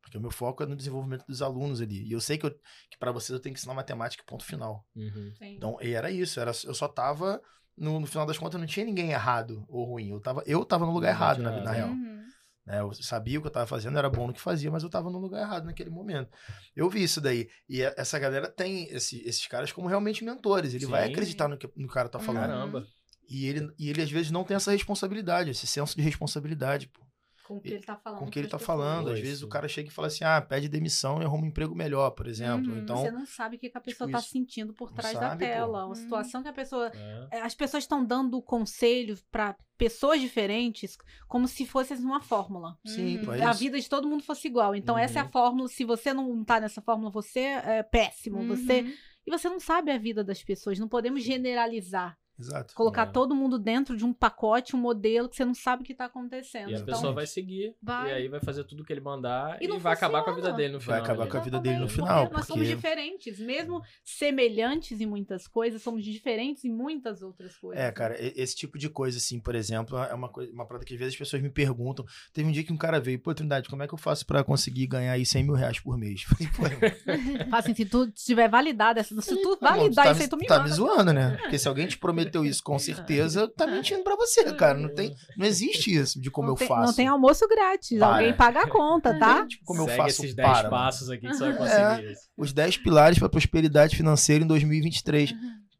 [0.01, 2.05] Porque o meu foco é no desenvolvimento dos alunos ali.
[2.05, 4.43] E eu sei que, eu, que para vocês eu tenho que ensinar matemática e ponto
[4.43, 4.85] final.
[4.95, 5.33] Uhum.
[5.37, 5.55] Sim.
[5.55, 6.39] Então, e era isso.
[6.39, 7.41] Era, eu só tava.
[7.75, 10.11] No, no final das contas, não tinha ninguém errado ou ruim.
[10.11, 11.89] Eu tava, eu tava no lugar Não errado, na, na real.
[11.89, 12.23] Uhum.
[12.65, 12.79] Né?
[12.79, 15.09] Eu sabia o que eu tava fazendo, era bom no que fazia, mas eu tava
[15.09, 16.29] no lugar errado naquele momento.
[16.75, 17.47] Eu vi isso daí.
[17.69, 20.73] E essa galera tem esse- esses caras como realmente mentores.
[20.73, 21.11] Ele vai Sim.
[21.11, 22.47] acreditar no que no que o cara tá falando.
[22.47, 22.85] Caramba.
[23.29, 27.01] E ele, e ele, às vezes, não tem essa responsabilidade, esse senso de responsabilidade, pô,
[27.43, 28.19] Com o que ele tá falando.
[28.19, 29.09] com o que ele tá pras falando.
[29.09, 31.75] Às vezes o cara chega e fala assim: ah, pede demissão e arruma um emprego
[31.75, 32.71] melhor, por exemplo.
[32.71, 32.79] Uhum.
[32.79, 34.29] Então, Você não sabe o que, que a pessoa tipo tá isso.
[34.31, 35.37] sentindo por trás sabe, da pô.
[35.39, 35.85] tela.
[35.85, 35.95] Uma Hum.
[35.95, 36.91] situação que a pessoa.
[36.95, 37.37] É.
[37.37, 42.77] É, As pessoas estão dando conselhos pra pessoas diferentes como se fosse uma fórmula.
[42.85, 43.25] sim, Uhum.
[43.25, 44.73] pô, é a vida de todo mundo fosse igual.
[44.75, 45.31] Então, essa é a Uhum.
[45.31, 45.67] fórmula.
[45.67, 48.45] Se você não tá nessa fórmula, você é péssimo.
[48.47, 48.81] Você...
[48.81, 48.93] Uhum.
[49.25, 50.77] E você não sabe a vida das pessoas.
[50.79, 52.17] Não podemos generalizar.
[52.39, 52.73] Exato.
[52.73, 53.11] Colocar É.
[53.11, 56.05] todo mundo dentro de um pacote, um modelo que você não sabe o que tá
[56.05, 56.69] acontecendo.
[56.71, 57.75] E a Então, pessoa vai seguir.
[57.81, 58.09] Vai.
[58.09, 60.51] E aí vai fazer tudo que ele mandar E e, vai acabar com a funciona.
[60.55, 61.01] vida dele no Vai final.
[61.03, 61.31] acabar ali.
[61.31, 63.39] com a vida dele no final, porque Nós somos diferentes.
[63.39, 67.83] Mesmo semelhantes em muitas coisas, somos diferentes em muitas outras coisas.
[67.83, 70.93] É, cara, esse tipo de coisa, assim, por exemplo, é uma coisa, uma parada que
[70.93, 72.05] às vezes as pessoas me perguntam.
[72.33, 74.43] Teve um dia que um cara veio, pô, Trindade, como é que eu faço pra
[74.43, 76.23] conseguir ganhar aí 100 mil reais por mês?
[76.55, 80.37] Falei, pô, assim, se tu tiver validado, essa- se tu validar tá isso aí, tu
[80.37, 80.69] me tá manda.
[80.69, 81.37] me zoando, né?
[81.41, 81.97] Porque se alguém te
[82.31, 84.77] prometeu isso com certeza, tá mentindo pra você, cara.
[84.77, 86.87] Não, tem, não existe isso de como não eu tem, faço.
[86.87, 87.97] Não tem almoço grátis.
[87.99, 88.15] Para.
[88.17, 89.45] Alguém paga a conta, tá?
[89.45, 90.69] Tipo, como eu Segue faço esses 10 para, mano.
[90.69, 91.57] passos aqui que você vai É.
[91.57, 92.21] conseguir isso.
[92.37, 95.33] Os 10 pilares pra prosperidade financeira em 2023.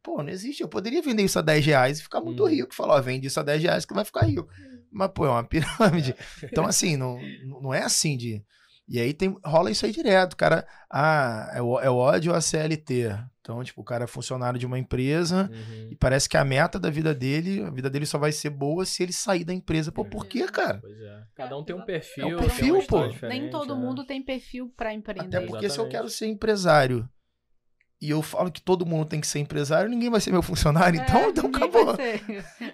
[0.03, 0.62] Pô, não existe.
[0.62, 2.47] Eu poderia vender isso a 10 reais e ficar muito Hum.
[2.47, 2.75] rico.
[2.75, 4.47] Falar, ó, vende isso a 10 reais que vai ficar rico.
[4.91, 6.15] Mas, pô, é uma pirâmide.
[6.43, 7.17] Então, assim, não,
[7.62, 8.43] não é assim de.
[8.88, 10.34] E aí tem, rola isso aí direto.
[10.34, 13.10] O cara, ah, é, o- é o ódio à CLT.
[13.39, 15.89] Então, tipo, o cara é funcionário de uma empresa Uhum.
[15.91, 18.86] e parece que a meta da vida dele, a vida dele só vai ser boa
[18.86, 19.91] se ele sair da empresa.
[19.91, 20.80] Pô, por quê, cara?
[20.80, 21.24] Pois é.
[21.36, 22.26] Cada um tem um É perfil.
[22.28, 23.08] um tem perfil, pô.
[23.28, 23.76] Nem todo é.
[23.78, 25.38] mundo tem perfil pra empreender.
[25.38, 25.91] Até porque se eu Exatamente.
[25.91, 27.10] quero ser empresário
[28.05, 30.99] e eu falo que todo mundo tem que ser empresário, ninguém vai ser meu funcionário.
[30.99, 31.95] É, Então, então acabou.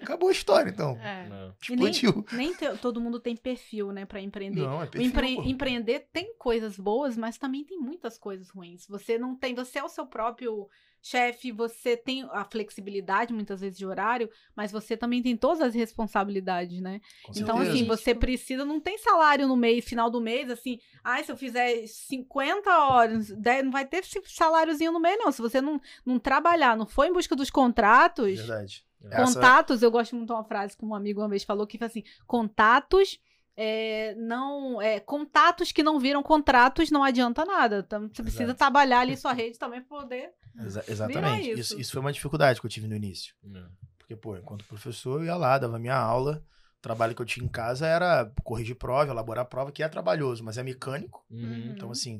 [0.02, 0.96] Acabou a história, então.
[1.00, 1.28] É.
[1.28, 1.54] Não.
[1.70, 1.92] E nem,
[2.32, 4.62] nem te- todo mundo tem perfil, né, pra empreender.
[4.62, 8.86] Não, é perfil, empre- empreender tem coisas boas, mas também tem muitas coisas ruins.
[8.88, 10.68] Você não tem, você é o seu próprio
[11.02, 15.74] chefe, você tem a flexibilidade muitas vezes de horário, mas você também tem todas as
[15.74, 17.00] responsabilidades, né?
[17.24, 17.70] Com Então, certeza.
[17.78, 21.36] assim, você precisa, não tem salário no mês, final do mês, assim, ai, se eu
[21.36, 25.32] fizer 50 horas, 10, não vai ter saláriozinho no mês, não.
[25.32, 28.84] Se você não, não trabalhar, não for em busca dos contratos, Verdade.
[29.02, 29.06] É.
[29.22, 31.78] Essa- contatos, eu gosto muito de uma frase que um amigo uma vez falou, que
[31.78, 33.18] foi assim, contatos.
[33.56, 37.84] É, não é, contatos que não viram contratos não adianta nada.
[37.86, 38.58] Então você precisa Exato.
[38.58, 40.30] trabalhar ali sua rede também pra poder.
[40.58, 41.50] Exa- exatamente.
[41.50, 41.60] Isso.
[41.60, 41.80] isso.
[41.80, 43.34] isso foi uma dificuldade que eu tive no início.
[43.42, 43.68] Não.
[43.98, 46.42] Porque, pô, enquanto professor, eu ia lá, dava minha aula.
[46.78, 50.42] O trabalho que eu tinha em casa era corrigir prova, elaborar prova, que é trabalhoso,
[50.42, 51.24] mas é mecânico.
[51.30, 51.72] Uhum.
[51.76, 52.18] Então, assim,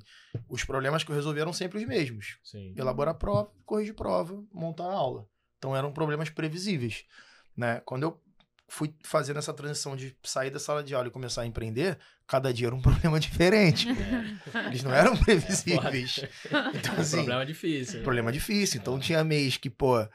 [0.48, 2.38] os problemas que eu resolvi eram sempre os mesmos.
[2.44, 2.74] Sim.
[2.76, 5.26] elaborar prova, corrigir prova, montar a aula.
[5.58, 7.04] Então eram problemas previsíveis,
[7.56, 7.80] né?
[7.86, 8.20] Quando eu
[8.72, 12.54] fui fazendo essa transição de sair da sala de aula e começar a empreender, cada
[12.54, 13.88] dia era um problema diferente.
[13.88, 14.66] É.
[14.68, 16.24] Eles não eram previsíveis.
[16.74, 18.02] Então É um assim, problema difícil.
[18.02, 18.80] problema difícil.
[18.80, 20.06] Então tinha mês que, pô,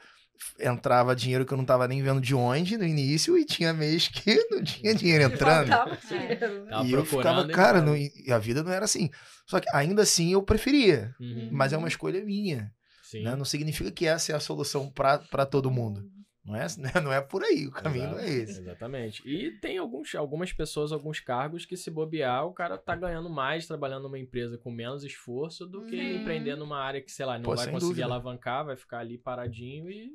[0.60, 4.08] entrava dinheiro que eu não tava nem vendo de onde no início e tinha mês
[4.08, 5.70] que não tinha dinheiro entrando.
[6.08, 6.66] Dinheiro.
[6.68, 9.10] Tava E eu ficava, e cara, não- e a vida não era assim.
[9.46, 11.48] Só que ainda assim eu preferia, Uhum.
[11.52, 12.72] mas é uma escolha minha.
[13.02, 13.22] Sim.
[13.22, 13.36] né?
[13.36, 16.04] Não significa que essa é a solução para todo mundo.
[16.46, 16.92] Não é, né?
[17.02, 18.60] não é por aí, o caminho não é Exato, esse.
[18.60, 19.22] Exatamente.
[19.28, 23.66] E tem alguns, algumas pessoas, alguns cargos que se bobear, o cara tá ganhando mais
[23.66, 26.20] trabalhando numa empresa com menos esforço do que Uhum.
[26.22, 28.04] empreender numa área que, sei lá, não Pô, vai conseguir dúvida.
[28.06, 30.12] alavancar, vai ficar ali paradinho e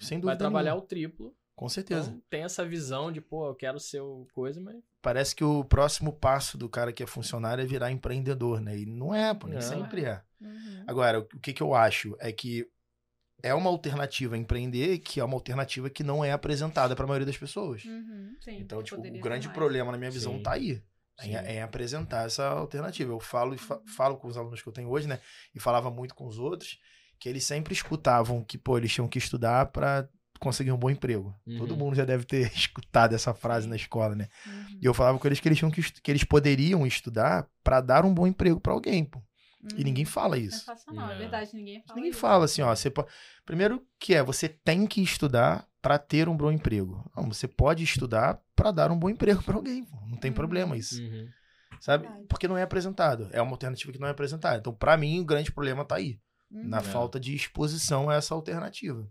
[0.00, 0.84] Sem dúvida vai trabalhar nenhuma.
[0.84, 1.36] o triplo.
[1.54, 2.08] Com certeza.
[2.10, 5.64] Então tem essa visão de, pô, eu quero ser o coisa, mas Parece que o
[5.64, 8.76] próximo passo do cara que é funcionário é virar empreendedor, né?
[8.76, 9.62] E não é, pô, nem Não.
[9.62, 10.20] sempre é.
[10.40, 10.84] Uhum.
[10.86, 12.68] Agora, o que, que eu acho é que
[13.42, 17.08] é uma alternativa a empreender, que é uma alternativa que não é apresentada para a
[17.08, 17.84] maioria das pessoas.
[17.84, 18.34] Uhum.
[18.40, 20.42] Sim, Então, tipo, o grande problema na minha visão Sim.
[20.42, 20.82] tá aí.
[21.22, 23.10] Em, em apresentar essa alternativa.
[23.10, 25.18] Eu falo e fa- falo com os alunos que eu tenho hoje, né?
[25.54, 26.78] E falava muito com os outros,
[27.18, 30.06] que eles sempre escutavam que, pô, eles tinham que estudar para
[30.38, 31.34] conseguir um bom emprego.
[31.46, 31.56] Uhum.
[31.56, 34.28] Todo mundo já deve ter escutado essa frase na escola, né?
[34.46, 34.78] Uhum.
[34.82, 38.04] E eu falava com eles que eles tinham que, que eles poderiam estudar para dar
[38.04, 39.22] um bom emprego para alguém, pô.
[39.74, 40.58] E ninguém fala isso.
[40.58, 41.18] Sensacional, é É.
[41.18, 42.20] verdade, ninguém fala Ninguém isso.
[42.20, 43.08] fala assim, ó, você pode...
[43.44, 47.08] Primeiro que é, você tem que estudar para ter um bom emprego.
[47.16, 49.96] Não, você pode estudar para dar um bom emprego para alguém, pô.
[50.06, 50.34] não tem Uhum.
[50.34, 51.00] problema isso.
[51.02, 51.28] Uhum.
[51.80, 52.04] Sabe?
[52.06, 52.26] Verdade.
[52.28, 53.28] Porque não é apresentado.
[53.32, 54.58] É uma alternativa que não é apresentada.
[54.58, 56.18] Então, pra mim, o grande problema tá aí.
[56.50, 56.64] Uhum.
[56.68, 56.82] Na É.
[56.82, 59.06] falta de exposição a essa alternativa.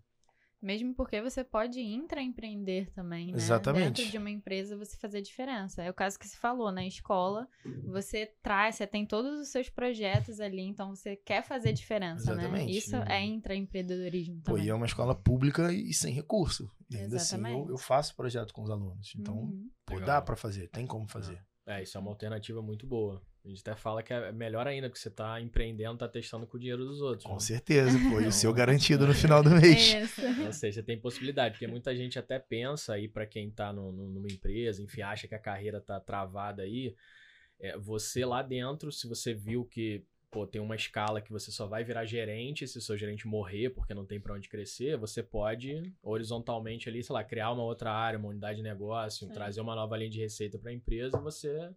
[0.65, 3.33] Mesmo porque você pode intraempreender também, né?
[3.37, 3.97] Exatamente.
[3.97, 5.83] Dentro de uma empresa você fazer diferença.
[5.83, 7.47] É o caso que se falou, na escola,
[7.83, 12.43] você traz, você tem todos os seus projetos ali, então você quer fazer diferença, né?
[12.45, 12.75] Exatamente.
[12.77, 13.03] Isso Uhum.
[13.03, 14.65] é intraempreendedorismo Pô, também.
[14.65, 16.67] e é uma escola pública e sem recurso.
[16.89, 17.69] E ainda assim, eu, Exatamente.
[17.69, 19.13] eu faço projeto com os alunos.
[19.15, 19.69] Então, Uhum.
[19.85, 21.39] pô, dá pra fazer, tem como fazer.
[21.67, 23.21] É, isso é uma alternativa muito boa.
[23.43, 26.57] A gente até fala que é melhor ainda, porque você tá empreendendo, tá testando com
[26.57, 27.25] o dinheiro dos outros.
[27.25, 27.39] Com né?
[27.39, 28.19] certeza, pô.
[28.19, 29.93] E o seu garantido no final do mês.
[29.93, 30.21] Isso.
[30.45, 34.07] Ou seja, tem possibilidade, porque muita gente até pensa aí pra quem tá no- no-
[34.09, 36.95] numa empresa, enfim, acha que a carreira tá travada aí.
[37.59, 40.03] É, você lá dentro, se você viu que
[40.35, 43.69] pô, tem uma escala que você só vai virar gerente se o seu gerente morrer
[43.69, 47.89] porque não tem pra onde crescer, você pode horizontalmente ali, sei lá, criar uma outra
[47.93, 49.33] área, uma unidade de negócio, Sim.
[49.33, 51.69] trazer uma nova linha de receita pra empresa e você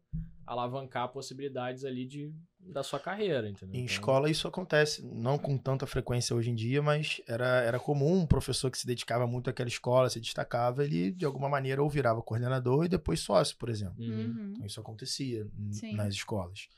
[0.45, 3.77] alavancar possibilidades ali de, da sua carreira, entendeu?
[3.79, 7.79] Em Então, escola isso acontece, não com tanta frequência hoje em dia, mas era, era
[7.79, 11.81] comum um professor que se dedicava muito àquela escola, se destacava, ele de alguma maneira
[11.81, 14.03] ou virava coordenador e depois sócio, por exemplo.
[14.03, 14.35] Uhum.
[14.37, 14.53] Uhum.
[14.55, 15.95] Então isso acontecia Sim.
[15.95, 16.69] nas escolas.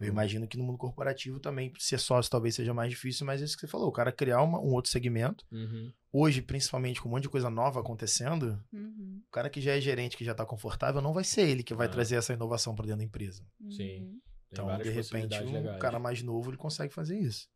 [0.00, 3.44] Eu imagino que no mundo corporativo também ser sócio talvez seja mais difícil, mas é
[3.44, 5.44] isso que você falou, o cara criar uma- um outro segmento.
[5.50, 5.92] Uhum.
[6.12, 9.20] Hoje, principalmente com um monte de coisa nova acontecendo, Uhum.
[9.26, 11.74] o cara que já é gerente, que já está confortável, não vai ser ele que
[11.74, 11.90] vai Ah.
[11.90, 13.44] trazer essa inovação para dentro da empresa.
[13.70, 14.02] Sim.
[14.02, 14.20] Uhum.
[14.50, 15.80] Tem Então, de repente, um legais.
[15.80, 17.48] cara mais novo ele consegue fazer isso.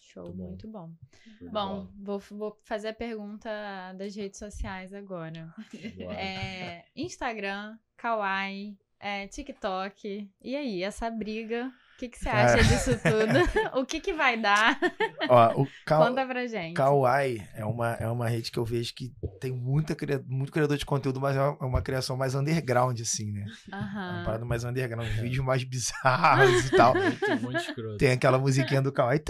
[0.00, 0.48] Show, Muito bom.
[0.48, 0.92] muito bom.
[1.40, 1.90] De Bom, bola.
[2.02, 3.50] vou, vou fazer a pergunta
[3.92, 5.52] das redes sociais agora.
[6.18, 10.28] É, Instagram, Kawaii, é, TikTok.
[10.42, 13.76] E aí, essa briga, o que, que você acha disso tudo?
[13.80, 14.78] o que, que vai dar?
[15.28, 16.74] Ó, o Ka- Conta pra gente.
[16.74, 20.84] Kawaii é uma, é uma rede que eu vejo que tem muita, muito criador de
[20.86, 23.46] conteúdo, mas é uma, é criação mais underground, assim, né?
[23.72, 26.94] É uma parada mais underground, vídeos mais bizarros e tal.
[26.96, 27.96] Escroto.
[27.98, 29.22] Tem aquela musiquinha do Kawaii.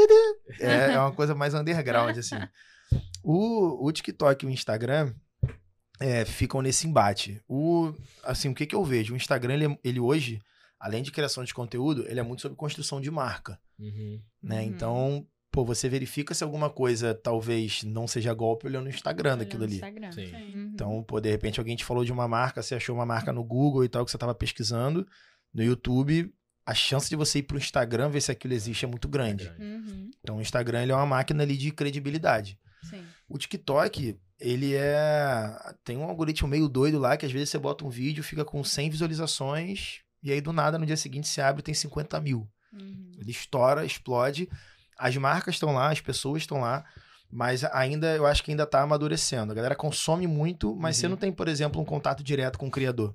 [0.61, 2.37] É, é uma coisa mais underground, assim.
[3.23, 5.13] O, o TikTok e o Instagram
[6.01, 7.41] é, ficam nesse embate.
[7.49, 7.93] O,
[8.25, 9.15] assim, o que, que eu vejo?
[9.15, 10.41] O Instagram, ele, ele hoje,
[10.79, 14.21] além de criação de conteúdo, ele é muito sobre construção de marca, Uhum.
[14.43, 14.61] né?
[14.61, 14.67] Uhum.
[14.67, 19.65] Então, pô, você verifica se alguma coisa talvez não seja golpe olhando no Instagram daquilo
[19.65, 19.75] ali.
[19.77, 20.13] Instagram.
[20.13, 20.33] Sim.
[20.35, 20.71] Uhum.
[20.75, 23.43] Então, pô, de repente alguém te falou de uma marca, você achou uma marca no
[23.45, 25.07] Google e tal, que você tava pesquisando,
[25.53, 26.33] no YouTube,
[26.67, 29.45] a chance de você ir pro Instagram ver se aquilo existe é muito grande.
[29.45, 29.63] grande.
[29.63, 30.11] Uhum.
[30.21, 32.59] Então, o Instagram ele é uma máquina ali de credibilidade.
[32.83, 33.03] Sim.
[33.29, 35.57] O TikTok, ele é.
[35.85, 38.63] Tem um algoritmo meio doido lá que às vezes você bota um vídeo, fica com
[38.63, 42.49] 100 visualizações, e aí do nada no dia seguinte você abre e tem 50 mil.
[42.73, 43.13] Uhum.
[43.19, 44.49] Ele estoura, explode.
[44.99, 46.85] As marcas estão lá, as pessoas estão lá,
[47.31, 49.53] mas ainda, eu acho que ainda tá amadurecendo.
[49.53, 51.11] A galera consome muito, mas você Uhum.
[51.11, 53.15] não tem, por exemplo, um contato direto com o criador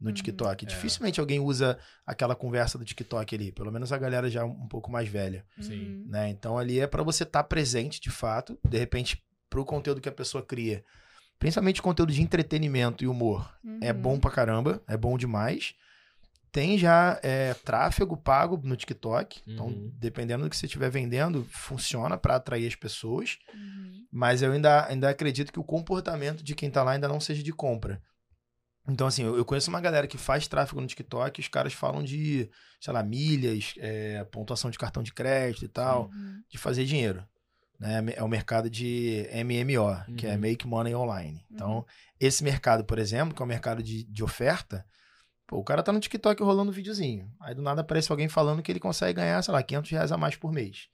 [0.00, 0.14] no Uhum.
[0.14, 0.64] TikTok.
[0.64, 0.68] É.
[0.68, 4.90] Dificilmente alguém usa aquela conversa do TikTok ali, pelo menos a galera já um pouco
[4.90, 6.04] mais velha Sim.
[6.08, 6.28] Né?
[6.30, 9.22] Então ali é para você estar presente de fato, de repente
[9.52, 10.82] pro conteúdo que a pessoa cria,
[11.38, 14.00] principalmente conteúdo de entretenimento e humor, é Uhum.
[14.00, 15.74] bom pra caramba, é bom demais.
[16.50, 19.92] Tem já é, tráfego pago no TikTok, então Uhum.
[19.98, 23.38] dependendo do que você estiver vendendo, funciona para atrair as pessoas.
[23.54, 24.06] Uhum.
[24.10, 27.42] Mas eu ainda, ainda acredito que o comportamento de quem tá lá ainda não seja
[27.42, 28.02] de compra.
[28.88, 32.02] Então, assim, eu, eu conheço uma galera que faz tráfego no TikTok, os caras falam
[32.02, 36.42] de, sei lá, milhas, é, pontuação de cartão de crédito e tal, Uhum.
[36.50, 37.22] de fazer dinheiro.
[37.82, 38.14] Né?
[38.16, 40.38] É o mercado de MMO, que é Uhum.
[40.40, 41.44] Make Money Online.
[41.50, 41.84] Então, Uhum.
[42.20, 44.86] esse mercado, por exemplo, que é o mercado de, de oferta,
[45.48, 47.28] pô, o cara tá no TikTok rolando um videozinho.
[47.40, 50.16] Aí do nada aparece alguém falando que ele consegue ganhar, sei lá, 500 reais a
[50.16, 50.88] mais por mês.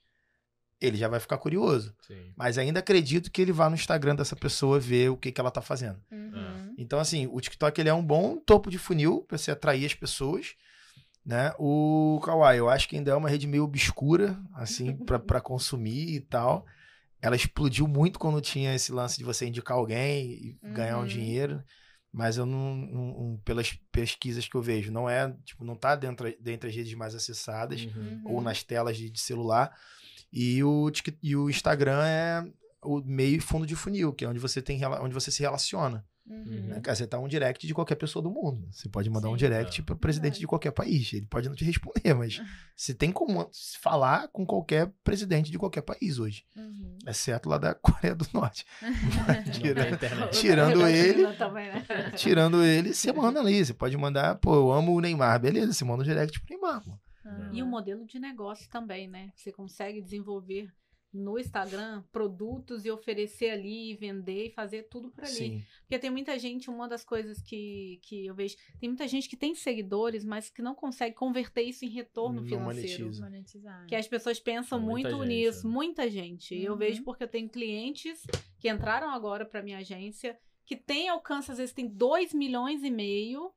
[0.81, 1.93] Ele já vai ficar curioso.
[2.07, 2.31] Sim.
[2.35, 5.51] Mas ainda acredito que ele vá no Instagram dessa pessoa ver o que, que ela
[5.51, 6.01] tá fazendo.
[6.11, 6.73] Uhum.
[6.77, 9.93] Então, assim, o TikTok ele é um bom topo de funil para você atrair as
[9.93, 10.55] pessoas.
[11.25, 11.53] Né?
[11.59, 16.19] O Kawaii, eu acho que ainda é uma rede meio obscura, assim, para consumir e
[16.21, 16.65] tal.
[17.21, 21.07] Ela explodiu muito quando tinha esse lance de você indicar alguém e ganhar um Uhum.
[21.07, 21.63] dinheiro.
[22.11, 26.33] Mas eu não, não- pelas pesquisas que eu vejo, não é, tipo, não tá dentro,
[26.39, 28.21] dentre as redes mais acessadas Uhum.
[28.25, 28.35] Uhum.
[28.35, 29.71] ou nas telas de, de celular.
[30.33, 32.43] E o, e o Instagram é,
[32.83, 36.03] o meio fundo de funil, que é onde você tem onde você se relaciona.
[36.29, 36.67] Uhum.
[36.67, 36.79] Né?
[36.81, 38.67] Cara, você tá um direct de qualquer pessoa do mundo.
[38.71, 39.83] Você pode mandar um Sim, direct é.
[39.83, 41.11] para presidente de qualquer país.
[41.11, 42.39] Ele pode não te responder, mas
[42.77, 43.49] você tem como
[43.81, 46.97] falar com qualquer presidente de qualquer país hoje, Uhum.
[47.07, 48.63] exceto lá da Coreia do Norte.
[48.81, 50.39] Não Tira- tem internet.
[50.39, 52.11] Tirando ele, né?
[52.15, 53.65] tirando ele, você manda ali.
[53.65, 55.73] Você pode mandar, pô, eu amo o Neymar, beleza?
[55.73, 56.91] Você manda um direct pro Neymar, pô.
[57.25, 57.53] Uhum.
[57.53, 59.31] E o modelo de negócio também, né?
[59.35, 60.69] Você consegue desenvolver
[61.11, 65.33] no Instagram produtos e oferecer ali, vender e fazer tudo por ali.
[65.33, 65.63] Sim.
[65.81, 69.35] Porque tem muita gente, uma das coisas que, que eu vejo, tem muita gente que
[69.35, 73.05] tem seguidores, mas que não consegue converter isso em retorno Não financeiro.
[73.05, 73.23] monetiza.
[73.23, 73.87] Monetizar.
[73.87, 75.73] Que as pessoas pensam Muita muito gente, nisso, né?
[75.73, 76.53] muita gente.
[76.55, 76.77] E Eu Uhum.
[76.79, 78.23] vejo porque eu tenho clientes
[78.59, 82.91] que entraram agora para minha agência, que tem alcance, às vezes tem 2 milhões e
[82.91, 83.51] meio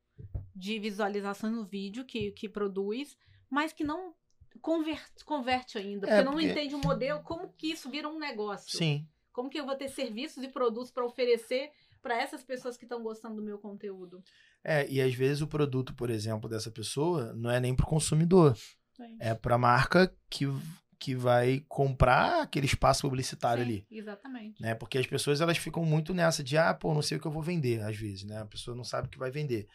[0.56, 3.16] de visualizações no vídeo que, que produz,
[3.50, 4.14] mas que não
[4.62, 8.18] converte, converte ainda, porque, É, não porque- entende o modelo, como que isso vira um
[8.18, 8.76] negócio.
[8.78, 9.06] Sim.
[9.32, 11.70] Como que eu vou ter serviços e produtos para oferecer
[12.00, 14.22] para essas pessoas que estão gostando do meu conteúdo.
[14.64, 18.56] É, e às vezes o produto, por exemplo, dessa pessoa não é nem pro consumidor.
[19.18, 20.46] É pra marca que,
[20.98, 23.86] que vai comprar aquele espaço publicitário Sim, ali.
[23.90, 24.60] Exatamente.
[24.62, 24.74] né?
[24.74, 27.32] Porque as pessoas elas ficam muito nessa de, ah, pô, não sei o que eu
[27.32, 28.38] vou vender, às vezes, né?
[28.38, 29.66] A pessoa não sabe o que vai vender.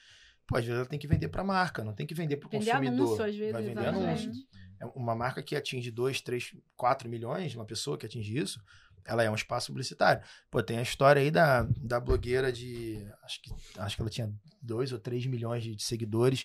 [0.46, 2.50] Pô, às vezes ela tem que vender para marca, não tem que vender para o
[2.52, 2.88] consumidor.
[2.88, 4.24] anúncio, às vezes, vai vender exatamente.
[4.24, 4.48] anúncio.
[4.80, 8.60] É Uma marca que atinge 2, 3, 4 milhões, uma pessoa que atinge isso,
[9.06, 10.22] ela é um espaço publicitário.
[10.52, 13.06] Pô, tem a história aí da, da blogueira de.
[13.24, 16.44] Acho que, acho que ela tinha 2 ou 3 milhões de, de seguidores.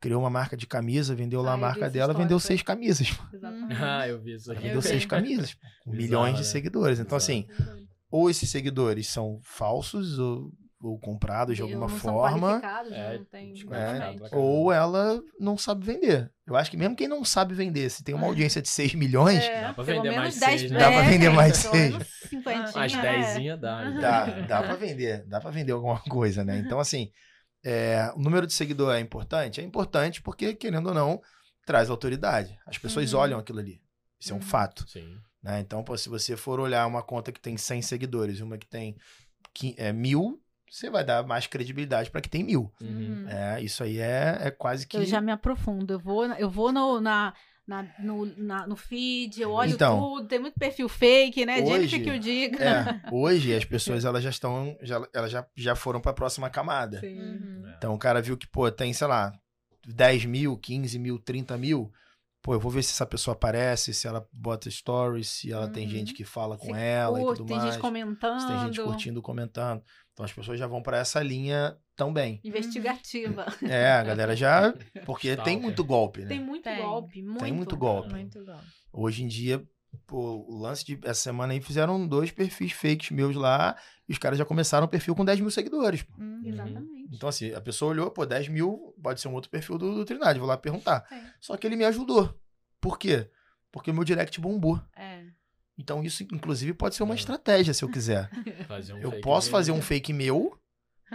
[0.00, 2.46] Criou uma marca de camisa, vendeu lá Ah, a marca dela, história, vendeu foi.
[2.48, 3.08] seis camisas.
[3.32, 3.82] Exatamente.
[3.82, 4.62] Ah, eu vi isso aqui.
[4.62, 6.48] vendeu seis camisas, com Bizarro, milhões de né?
[6.48, 6.98] seguidores.
[7.00, 7.40] Então, Bizarro.
[7.40, 7.48] assim,
[8.10, 10.52] ou esses seguidores são falsos ou,
[10.88, 13.52] ou comprados de Eles alguma forma, qualificados, É, não tem.
[13.52, 13.66] exatamente.
[13.66, 14.28] pra caramba.
[14.32, 16.30] ou ela não sabe vender.
[16.46, 19.42] Eu acho que mesmo quem não sabe vender, se tem uma audiência de 6 milhões,
[19.44, 20.78] É, Dá pra pelo vender mais 10 seis, né?
[20.78, 21.90] Dá pra vender é, mais pelo seis.
[21.92, 22.70] menos 50.
[22.78, 23.18] Umas é.
[23.18, 23.90] dezinha dá.
[23.92, 24.00] já.
[24.00, 26.58] dá, dá pra vender, dá pra vender alguma coisa, né?
[26.58, 27.10] Então, assim,
[27.64, 29.60] é, o número de seguidor é importante?
[29.60, 31.20] É importante porque, querendo ou não,
[31.66, 32.58] traz autoridade.
[32.66, 33.20] As pessoas Uhum.
[33.20, 33.80] olham aquilo ali.
[34.20, 34.42] Isso é um Uhum.
[34.42, 34.88] fato.
[34.88, 35.16] Sim.
[35.42, 35.60] né?
[35.60, 38.66] Então, pô, se você for olhar uma conta que tem 100 seguidores e uma que
[38.66, 38.96] tem
[39.76, 42.72] é, mil, você vai dar mais credibilidade para que tem mil.
[42.80, 43.26] Uhum.
[43.28, 44.96] É, isso aí é, é quase que.
[44.96, 45.94] Eu já me aprofundo.
[45.94, 47.32] Eu vou, eu vou no, na,
[47.66, 50.28] na- no, na- no feed, eu olho Então, tudo.
[50.28, 51.60] Tem muito perfil fake, né?
[51.60, 52.64] hoje- Jennifer que eu diga.
[52.64, 56.50] É, hoje as pessoas elas já estão, já, elas já, já foram para a próxima
[56.50, 57.00] camada.
[57.00, 57.18] Sim.
[57.18, 57.72] Uhum.
[57.76, 59.32] Então o cara viu que, pô, tem, sei lá,
[59.86, 61.92] 10 mil, 15 mil, 30 mil.
[62.42, 65.84] Pô, eu vou ver se essa pessoa aparece, se ela bota stories, se ela tem
[65.86, 65.90] Uhum.
[65.90, 67.72] gente que fala com Se ela curte, e tudo tem mais.
[67.72, 68.40] gente comentando.
[68.40, 69.82] se tem gente curtindo, comentando.
[70.14, 72.40] Então as pessoas já vão para essa linha também.
[72.44, 73.44] Investigativa.
[73.62, 74.72] É, a galera já.
[75.04, 76.28] Porque tem muito golpe, né?
[76.28, 76.78] Tem muito Tem.
[76.80, 77.22] golpe.
[77.22, 77.54] Muito.
[77.54, 78.10] muito golpe.
[78.10, 78.60] Muito igual.
[78.92, 79.62] Hoje em dia,
[80.06, 80.98] pô, o lance de.
[81.02, 83.76] Essa semana aí fizeram dois perfis fakes meus lá.
[84.08, 86.02] E os caras já começaram o perfil com 10 mil seguidores.
[86.02, 86.20] pô.
[86.20, 86.42] Uhum.
[86.44, 87.08] Exatamente.
[87.12, 90.04] Então, assim, a pessoa olhou, pô, 10 mil pode ser um outro perfil do, do
[90.04, 90.38] Trindade.
[90.38, 91.04] Vou lá perguntar.
[91.10, 91.22] É.
[91.40, 92.38] Só que ele me ajudou.
[92.80, 93.28] Por quê?
[93.72, 94.80] Porque o meu direct bombou.
[94.94, 95.13] É.
[95.78, 97.16] Então, isso, inclusive, pode ser uma É.
[97.16, 98.28] estratégia, se eu quiser.
[98.68, 100.56] Fazer um eu fake posso fazer um fake meu,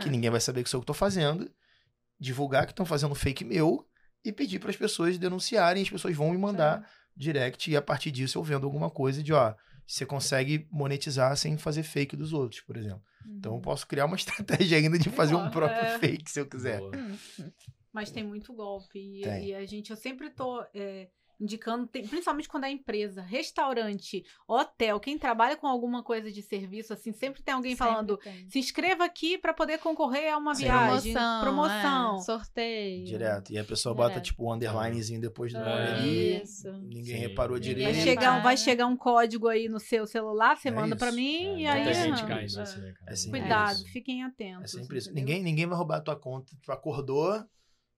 [0.01, 1.49] que ninguém vai saber que sou eu que tô fazendo,
[2.19, 3.87] divulgar que estão fazendo um fake meu
[4.23, 5.83] e pedir para as pessoas denunciarem.
[5.83, 9.31] As pessoas vão me mandar direct e a partir disso eu vendo alguma coisa de,
[9.33, 9.53] ó,
[9.87, 13.01] você consegue monetizar sem fazer fake dos outros, por exemplo.
[13.25, 15.99] Então eu posso criar uma estratégia ainda de fazer um Boa, próprio é.
[15.99, 16.79] fake se eu quiser.
[16.79, 16.91] Boa.
[17.93, 18.99] Mas tem muito golpe.
[18.99, 21.09] E, e a gente, eu sempre tô é,
[21.39, 26.91] indicando, tem- principalmente quando é empresa, restaurante, hotel, quem trabalha com alguma coisa de serviço,
[26.93, 28.19] assim, sempre tem alguém falando.
[28.47, 30.63] Se inscreva aqui para poder concorrer a uma Sim.
[30.65, 31.13] viagem.
[31.13, 31.41] Promoção.
[31.41, 32.15] Promoção.
[32.17, 33.05] é, sorteio.
[33.05, 33.51] Direto.
[33.53, 34.25] E a pessoa bota Direto.
[34.25, 35.93] tipo um underlinezinho depois do nome É.
[35.93, 36.41] ali.
[36.43, 36.71] Isso.
[36.73, 37.95] Ninguém Sim, reparou ninguém direito.
[37.95, 41.59] Vai chegar, vai chegar um código aí no seu celular, você É manda para mim
[41.61, 41.83] e É, aí.
[41.83, 42.47] muita gente cai é.
[42.47, 42.95] né, cara?
[43.11, 43.91] É sempre Cuidado, isso.
[43.91, 44.71] fiquem É atentos.
[44.71, 45.09] sempre isso.
[45.09, 45.25] entendeu?
[45.25, 46.51] Ninguém, ninguém vai roubar a tua conta.
[46.61, 47.43] Tu acordou,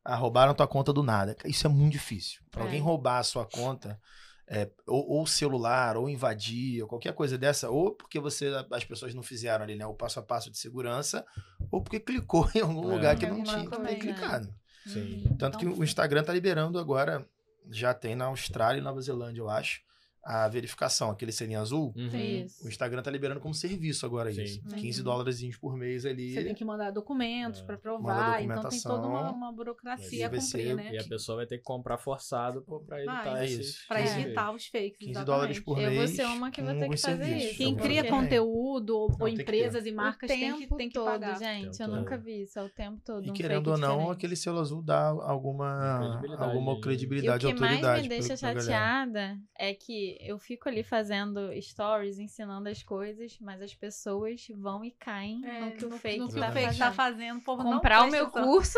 [0.04, 1.36] ah, roubaram tua conta do nada.
[1.46, 2.42] Isso é muito difícil.
[2.52, 2.66] Pra É.
[2.66, 4.00] alguém roubar a sua conta,
[4.48, 9.14] é, ou, ou celular, ou invadir, ou qualquer coisa dessa, ou porque você as pessoas
[9.14, 11.26] não fizeram ali, né, o passo a passo de segurança,
[11.72, 12.96] ou porque clicou em algum É.
[12.96, 13.96] lugar que não tinha que ter coisa.
[13.96, 14.54] clicado.
[14.86, 15.24] Sim.
[15.38, 17.26] Tanto que Então, o Instagram tá liberando agora,
[17.70, 19.82] já tem na Austrália e Nova Zelândia, eu acho,
[20.24, 21.94] a verificação, aquele selinho azul.
[21.96, 22.46] Uhum.
[22.64, 24.44] O Instagram tá liberando como serviço agora Sim.
[24.44, 24.62] isso.
[24.70, 24.78] Uhum.
[24.78, 26.34] 15 dólares por mês ali.
[26.34, 27.64] Você tem que mandar documentos É.
[27.64, 30.93] para provar, então tem toda uma, uma burocracia a vai cumprir, ser- né?
[30.93, 33.41] E a pessoa vai ter que comprar forçado pô, pra evitar Vai.
[33.41, 33.88] É esses- isso.
[33.88, 34.98] Para evitar os fakes.
[34.98, 35.26] 15 exatamente.
[35.26, 35.98] dólares por Eu mês.
[35.98, 37.50] vou ser uma que com ter que fazer serviços.
[37.50, 37.58] isso.
[37.58, 38.20] Quem Eu cria também.
[38.22, 41.39] conteúdo ou, que empresas e marcas o tem tempo que, tem que todo, pagar.
[41.39, 41.80] gente.
[41.80, 41.95] Eu todo.
[41.98, 42.60] nunca vi isso.
[42.60, 43.26] É o tempo todo.
[43.26, 44.16] E um querendo ou não, diferente.
[44.18, 46.78] aquele selo azul dá alguma Credibilidade, alguma né?
[46.78, 48.02] E o credibilidade que mais autoridade.
[48.04, 53.62] me deixa chateada é que que eu fico ali fazendo stories, ensinando as coisas, mas
[53.62, 56.66] as pessoas vão e caem É, no que o fake no que tá o fake
[56.68, 56.80] fazendo.
[56.80, 57.38] tá fazendo.
[57.39, 58.78] O Comprar o meu curso.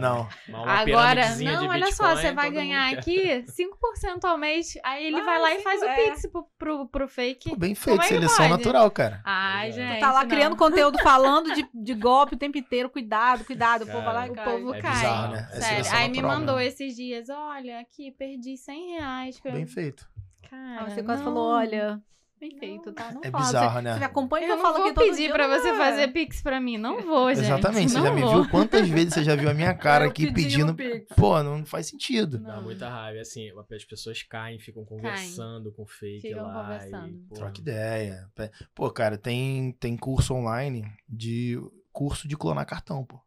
[0.00, 0.28] Não.
[0.66, 4.74] Agora, não, olha só, Bitcoin, você vai ganhar aqui 5% ao mês.
[4.84, 5.94] Aí ele Vai, vai lá e sim, faz o é.
[6.10, 7.50] pix pro, pro, pro fake.
[7.50, 8.50] Pô, bem feito, é seleção pode?
[8.50, 9.20] natural, cara.
[9.24, 9.72] Ai, é.
[9.72, 10.00] gente.
[10.00, 10.28] Tá lá não.
[10.28, 12.88] criando conteúdo falando de, de golpe o tempo inteiro.
[12.90, 13.82] Cuidado, cuidado.
[13.82, 14.44] O povo vai lá e O cai.
[14.44, 14.92] povo É cai.
[14.92, 15.48] bizarro, né?
[15.52, 15.90] É Sério.
[15.92, 16.68] Aí me natural mandou mesmo.
[16.68, 19.40] esses dias: olha, aqui, perdi 100 reais.
[19.40, 20.08] Bem feito.
[20.50, 21.32] Cara, você quase não.
[21.32, 22.00] falou, olha,
[22.40, 23.10] bem feito, tá?
[23.12, 23.92] Não É bizarro, você, né?
[23.94, 25.58] Você me acompanha que Eu eu não falo vou aqui todo pedir dia, pra não
[25.60, 25.76] você é.
[25.76, 26.78] fazer pix pra mim.
[26.78, 27.44] Não vou, gente.
[27.44, 27.90] Exatamente.
[27.90, 28.42] Você não já me vou.
[28.42, 31.06] viu quantas vezes você já viu a minha cara Eu aqui pedindo pix.
[31.16, 32.38] Pô, não faz sentido.
[32.38, 32.62] Dá Não.
[32.62, 33.20] muita raiva.
[33.20, 36.62] Assim, as pessoas caem, ficam conversando com o fake Ficam lá.
[36.62, 37.08] conversando.
[37.08, 38.30] E, Troca ideia.
[38.74, 41.58] Pô, cara, tem, tem curso online de
[41.92, 43.20] curso de clonar cartão, pô.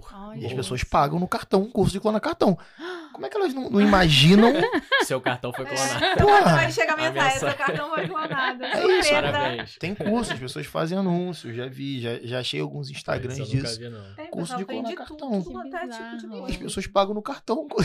[0.00, 2.58] Porra, E as pessoas pagam no cartão um curso de clonar cartão.
[3.12, 4.52] Como é que elas não, não imaginam?
[5.04, 6.16] Seu cartão foi clonado.
[6.18, 6.54] Porra!
[6.56, 8.64] vai chegar a mensagem, seu cartão foi clonado.
[8.64, 9.08] É isso.
[9.08, 9.22] Surpresa.
[9.32, 9.76] Parabéns.
[9.78, 13.56] Tem curso, as pessoas fazem anúncios, já vi, já, já achei alguns Instagrams Isso eu
[13.56, 13.80] nunca disso.
[13.80, 14.14] vi, não.
[14.14, 15.42] Tem, Curso de clonar cartão.
[15.42, 16.44] tudo, até tipo.
[16.44, 17.66] As pessoas pagam no cartão.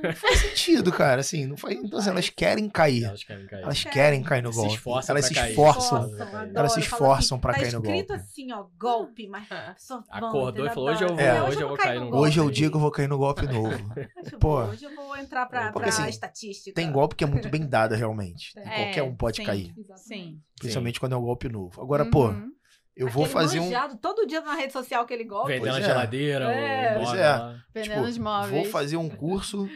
[0.08, 1.20] Não faz sentido, cara.
[1.20, 1.76] Assim, não faz.
[1.76, 3.04] Então, assim, elas querem cair.
[3.04, 3.62] Elas querem cair.
[3.62, 4.80] Elas querem cair no golpe.
[5.08, 6.10] Elas se esforçam.
[6.54, 8.22] Elas se esforçam pra tá cair no escrito golpe.
[8.22, 11.42] assim, ó, golpe, mas vão, Acordou e falou, hoje eu vou, É.
[11.42, 12.16] hoje eu vou cair no golpe.
[12.26, 13.68] Hoje é o dia que eu vou cair no golpe novo.
[14.18, 14.48] Hoje eu Pô.
[14.60, 16.74] vou- Hoje eu vou entrar pra, Porque, pra assim, estatística.
[16.74, 18.52] Tem golpe que é muito bem dado, realmente.
[18.58, 19.44] É, qualquer um pode sim.
[19.44, 19.72] cair.
[19.76, 20.02] Exatamente.
[20.02, 20.40] Sim.
[20.58, 21.80] Principalmente quando é um golpe novo.
[21.80, 22.50] Agora, pô, Uhum.
[22.96, 23.64] eu vou Aquele fazer um.
[23.64, 25.48] manjado todo dia na rede social aquele golpe.
[25.52, 25.82] Vendendo Pois a é.
[25.84, 26.92] geladeira, É.
[26.98, 27.28] o Pois é.
[27.30, 27.62] lá.
[27.74, 28.50] Vendendo Tipo, os móveis.
[28.62, 29.68] Vou fazer um curso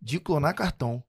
[0.00, 1.02] de clonar cartão.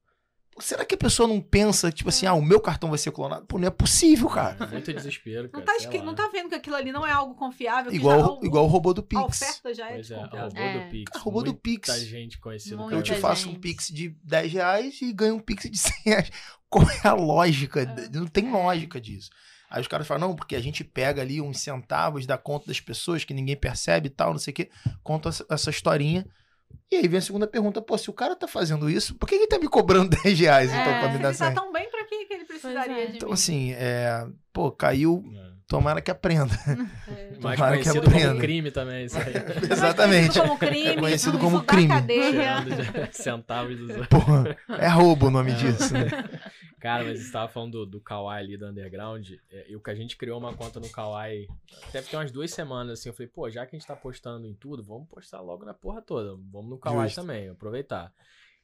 [0.60, 3.44] Será que a pessoa não pensa, tipo assim, ah, o meu cartão vai ser clonado?
[3.46, 4.66] Pô, não é possível, cara.
[4.68, 5.64] Muito desespero, Não cara.
[5.64, 6.04] tá, sei esqui- lá.
[6.04, 7.90] não tá vendo que aquilo ali não é algo confiável.
[7.90, 9.22] que Igual, já, o- igual o robô do A Pix.
[9.42, 10.48] oferta já é Pois é, desconfiável.
[10.48, 10.84] robô É.
[10.84, 11.10] do Pix.
[11.12, 12.00] Cara, robô do Muita Pix.
[12.02, 12.76] gente conhecida.
[12.76, 13.20] Muita Eu te gente.
[13.20, 16.30] faço um Pix de 10 reais e ganho um Pix de 100 reais.
[16.70, 17.84] Qual é a lógica?
[18.12, 19.30] Não tem lógica disso.
[19.70, 22.78] Aí os caras falam, não, porque a gente pega ali uns centavos da conta das
[22.80, 24.70] pessoas que ninguém percebe e tal, não sei o quê.
[25.02, 26.24] Conta essa historinha.
[26.92, 29.34] E aí vem a segunda pergunta, pô, se o cara tá fazendo isso, por que
[29.34, 31.54] ele tá me cobrando 10 reais então É, pra me Se dar ele tá 100?
[31.54, 33.06] tão bem pra que, que ele precisaria é.
[33.06, 33.34] de Então mim?
[33.34, 34.26] assim, é...
[34.52, 35.50] Pô, caiu, É.
[35.66, 36.54] tomara que aprenda.
[37.08, 37.38] É.
[37.42, 38.28] Mais Tomara que conhecido aprenda.
[38.28, 39.34] como crime também, isso aí.
[39.70, 40.38] Exatamente.
[40.40, 40.86] Conhecido como crime.
[40.86, 41.94] É conhecido como crime.
[43.12, 44.08] centavos dos outros.
[44.08, 45.54] Porra, é roubo o nome É.
[45.54, 45.92] disso.
[45.92, 46.06] né?
[46.84, 49.30] Cara, mas você tava falando do, do Kawaii ali da Underground.
[49.50, 51.48] É, e o que a gente criou uma conta no Kawaii.
[51.90, 53.08] Deve ter umas duas semanas assim.
[53.08, 55.72] Eu falei, pô, já que a gente tá postando em tudo, vamos postar logo na
[55.72, 56.36] porra toda.
[56.52, 57.22] Vamos no Kawaii Justo.
[57.22, 58.12] também, aproveitar.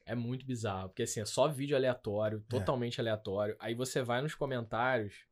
[0.05, 3.55] É muito bizarro, porque assim, é só vídeo aleatório, totalmente aleatório.
[3.59, 5.25] Aí você vai nos comentários,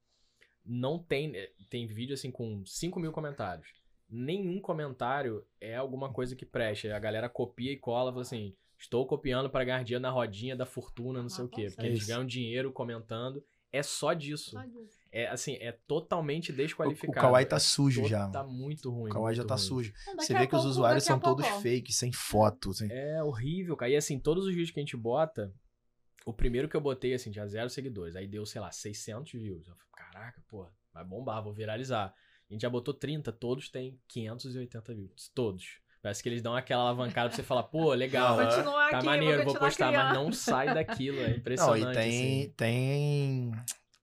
[0.65, 1.35] não tem.
[1.37, 3.71] é, Tem vídeo assim com 5 mil comentários.
[4.09, 6.89] Nenhum comentário é alguma coisa que preste.
[6.89, 8.55] A galera copia e cola, fala assim.
[8.79, 11.67] Estou copiando para ganhar dinheiro na rodinha da fortuna, não sei Ah, o quê.
[11.69, 13.43] Porque eles ganham dinheiro comentando.
[13.71, 14.51] É só disso.
[14.51, 14.97] Só disso.
[15.11, 17.11] É assim, é totalmente desqualificado.
[17.11, 18.27] o Kawaii tá É sujo to- já.
[18.29, 19.11] Tá muito ruim.
[19.11, 19.63] O Kawaii já tá ruim.
[19.63, 19.93] sujo.
[20.07, 22.73] Não, Você vê que os pouco- usuários daqui a são todos fake, sem foto.
[22.73, 22.89] Sem...
[22.91, 23.91] É horrível, cara.
[23.91, 25.53] E assim, todos os vídeos que a gente bota,
[26.25, 28.15] o primeiro que eu botei, assim, tinha zero seguidores.
[28.15, 29.67] Aí deu, sei lá, 600 views.
[29.67, 32.13] Eu falei, caraca, pô, vai bombar, vou viralizar.
[32.49, 35.29] A gente já botou 30, todos têm 580 views.
[35.35, 35.79] Todos.
[36.01, 38.37] Parece que eles dão aquela alavancada pra você falar, pô, legal.
[38.37, 41.19] Tá aqui, maneiro, vou continuar postar, mas não sai daquilo.
[41.19, 41.89] É Não, impressionante.
[41.89, 42.09] e tem,
[42.41, 42.53] assim.
[42.55, 43.51] tem.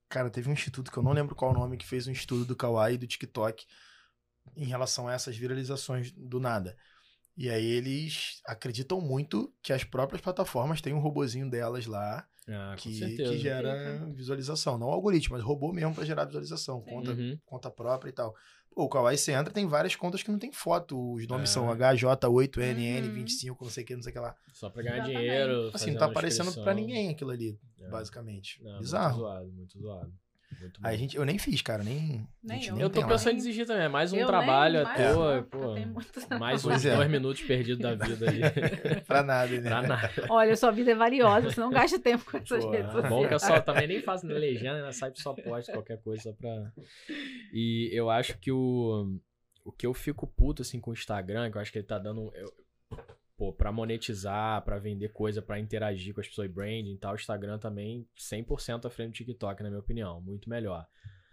[0.07, 2.45] Cara, teve um instituto que eu não lembro qual o nome, que fez um estudo
[2.45, 3.65] do Kawaii e do TikTok
[4.55, 6.77] em relação a essas viralizações do nada.
[7.35, 12.75] E aí eles acreditam muito que as próprias plataformas têm um robozinho delas lá Ah,
[12.77, 14.77] que, que gera visualização.
[14.77, 16.81] Não algoritmo, mas robô mesmo pra gerar visualização.
[16.81, 17.37] Conta, Uhum.
[17.45, 18.33] conta própria e tal.
[18.77, 21.13] Pô, o Kawaii você entra, tem várias contas que não tem foto.
[21.13, 21.53] Os nomes É.
[21.53, 24.35] são HJ8NN25, não sei o que, não sei o que lá.
[24.53, 25.19] Só pra ganhar Exatamente.
[25.19, 25.71] dinheiro.
[25.73, 27.89] Assim, não tá aparecendo pra ninguém aquilo ali, É.
[27.89, 28.61] basicamente.
[28.61, 29.17] Não, Muito Bizarro.
[29.17, 30.13] zoado, muito zoado.
[30.59, 31.01] Muito Aí a bom.
[31.01, 32.25] gente, eu nem fiz, cara, nem.
[32.41, 32.73] Nem eu.
[32.73, 33.83] nem Eu tô pensando em desistir também.
[33.83, 35.43] É mais um Eu trabalho à toa.
[35.43, 36.95] Pô, tem muito- mais uns é.
[36.95, 38.41] dois minutos perdidos da vida ali.
[39.05, 39.69] pra nada, né?
[39.69, 40.11] pra nada.
[40.29, 43.09] Olha, sua vida é valiosa, você não gasta tempo com essas Pô, redes é sociais.
[43.09, 44.91] Bom que eu só também nem faço legenda, né?
[44.93, 46.71] Sai só posto qualquer coisa só pra.
[47.53, 49.19] E eu acho que o.
[49.65, 51.99] O que eu fico puto assim com o Instagram, que eu acho que ele tá
[51.99, 52.31] dando.
[52.33, 52.47] Eu,
[53.37, 57.15] pô, pra monetizar, pra vender coisa, pra interagir com as pessoas, branding e tal, o
[57.15, 60.19] Instagram também 100% à frente do TikTok, na minha opinião.
[60.19, 60.85] Muito melhor.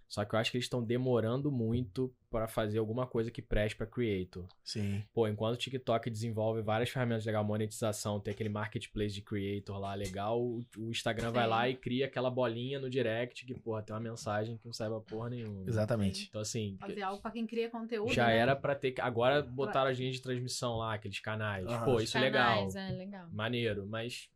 [0.09, 3.77] Só que eu acho que eles estão demorando muito pra fazer alguma coisa que preste
[3.77, 4.45] pra creator.
[4.65, 5.03] Sim.
[5.13, 9.95] Pô, enquanto o TikTok desenvolve várias ferramentas legais, monetização, tem aquele marketplace de creator lá
[9.95, 11.51] legal, o Instagram vai Sim.
[11.51, 14.97] lá e cria aquela bolinha no direct que, porra, tem uma mensagem que não serve
[14.97, 15.65] a porra nenhuma.
[15.69, 16.27] Exatamente.
[16.29, 18.13] Então, assim, Fazer algo pra quem cria conteúdo.
[18.13, 18.37] já né?
[18.39, 18.93] era pra ter.
[18.93, 21.67] que- Agora botaram as linhas de transmissão lá, aqueles canais.
[21.67, 21.85] Aham.
[21.85, 22.55] Pô, isso é legal.
[22.69, 23.29] Canais, é legal.
[23.33, 24.29] Maneiro, mas.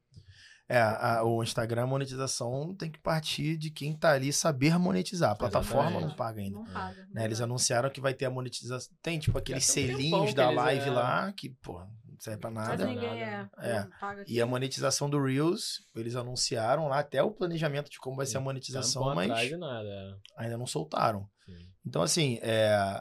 [0.69, 5.31] É, a- o Instagram, a monetização tem que partir de quem tá ali saber monetizar.
[5.31, 6.59] A plataforma não paga ainda.
[6.59, 7.07] Não paga.
[7.11, 7.25] né?
[7.25, 8.95] Eles anunciaram que vai ter a monetização.
[9.03, 10.93] Tem, tipo, aqueles selinhos da live é.
[10.93, 12.85] lá, que, pô, não serve pra Mas nada.
[12.87, 13.49] ninguém é.
[13.59, 13.87] É.
[14.27, 18.37] E a monetização do Reels, eles anunciaram lá até o planejamento de como vai ser
[18.37, 19.89] a monetização, mas atrás de nada.
[19.89, 20.15] é.
[20.37, 21.27] ainda não soltaram.
[21.47, 21.57] Sim.
[21.87, 23.01] Então, assim, é,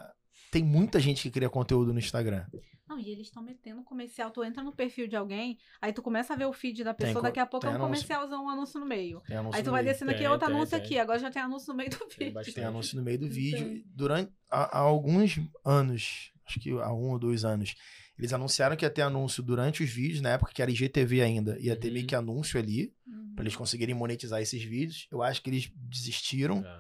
[0.53, 2.45] tem muita gente que cria conteúdo no Instagram.
[2.87, 4.31] Não, e eles estão metendo comercial.
[4.31, 7.07] Tu entra no perfil de alguém, aí tu começa a ver o feed da Tem
[7.07, 8.07] pessoa, co- daqui a pouco é tem um anúncio.
[8.07, 9.21] comercialzão, um anúncio no meio.
[9.27, 10.85] Tem anúncio Aí tu vai descendo aqui, Tem, outro tem, anúncio tem.
[10.85, 12.33] aqui, agora já tem anúncio no meio do Tem vídeo.
[12.33, 12.55] bastante.
[12.55, 13.33] Tem anúncio no meio do Tem.
[13.33, 13.83] vídeo.
[13.87, 17.75] Durante há, há alguns anos, acho que há um ou dois anos,
[18.17, 21.57] eles anunciaram que ia ter anúncio durante os vídeos, na época que era IGTV ainda,
[21.59, 21.93] ia ter Uhum.
[21.95, 23.33] meio que anúncio ali, Uhum.
[23.35, 25.07] pra eles conseguirem monetizar esses vídeos.
[25.11, 26.79] Eu acho que eles desistiram, É.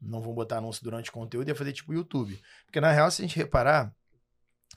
[0.00, 2.38] não vão botar anúncio durante o conteúdo, ia fazer tipo YouTube.
[2.66, 3.92] Porque na real, se a gente reparar,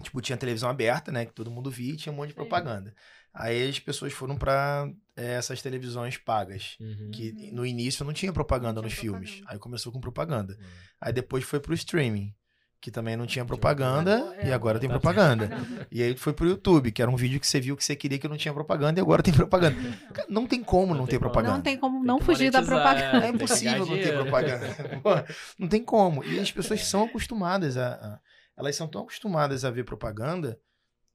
[0.02, 2.94] tipo, tinha televisão aberta, né, que todo mundo via e tinha um monte de propaganda.
[3.34, 6.76] Aí as pessoas foram pra eh, essas televisões pagas.
[6.82, 7.12] Uhum.
[7.14, 7.50] Que Uhum.
[7.56, 9.30] no início não tinha propaganda Não nos tinha filmes.
[9.30, 9.54] propaganda.
[9.54, 10.54] Aí começou com propaganda.
[10.60, 10.66] Uhum.
[11.00, 12.34] Aí depois foi pro streaming,
[12.82, 14.46] que também não tinha Tinha propaganda, propaganda.
[14.48, 15.50] e É, agora tem tá- propaganda.
[15.92, 18.18] E aí foi pro YouTube, que era um vídeo que você viu que você queria
[18.20, 19.78] que não tinha propaganda, e agora tem propaganda.
[20.14, 21.32] Cara, não tem como não, Não ter tem como.
[21.32, 21.56] propaganda.
[21.56, 23.18] Não tem como Tem não que fugir da propaganda.
[23.18, 25.00] É tem impossível não ter propaganda.
[25.02, 25.10] Pô,
[25.58, 26.22] não tem como.
[26.26, 28.20] E as pessoas são acostumadas a, a-
[28.62, 30.60] Elas são tão acostumadas a ver propaganda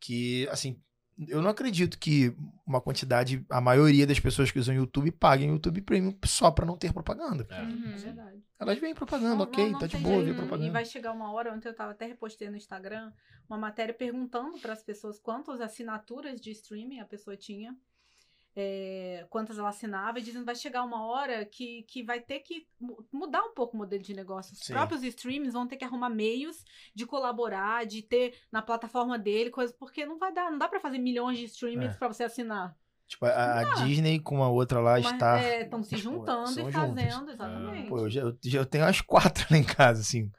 [0.01, 0.81] que, assim,
[1.29, 2.37] eu não acredito que
[2.67, 6.77] uma quantidade, a maioria das pessoas que usam YouTube paguem YouTube Premium só pra não
[6.77, 7.47] ter propaganda.
[7.49, 7.63] É.
[7.63, 7.95] Uhum.
[7.95, 8.45] É verdade.
[8.59, 10.67] Elas veem propaganda, Não, ok, não, não tá de boa ver propaganda.
[10.67, 13.13] E vai chegar uma hora, ontem eu tava até repostei no Instagram
[13.49, 17.77] uma matéria perguntando para as pessoas quantas assinaturas de streaming a pessoa tinha,
[18.59, 22.41] é, quantas ela assinava, e dizendo que vai chegar uma hora que, que vai ter
[22.41, 24.55] que mu- mudar um pouco o modelo de negócio.
[24.55, 24.73] Os Sim.
[24.73, 29.77] próprios streams vão ter que arrumar meios de colaborar, de ter na plataforma dele coisas,
[29.77, 31.99] porque não vai dar, não dá para fazer milhões de streamings É.
[31.99, 32.75] para você assinar.
[33.07, 35.39] Tipo, a, a Disney com a outra lá está.
[35.39, 37.89] é, estão se tipo, juntando e fazendo, exatamente.
[37.89, 40.31] Pô, eu, já, eu, já- tenho umas quatro lá em casa, assim.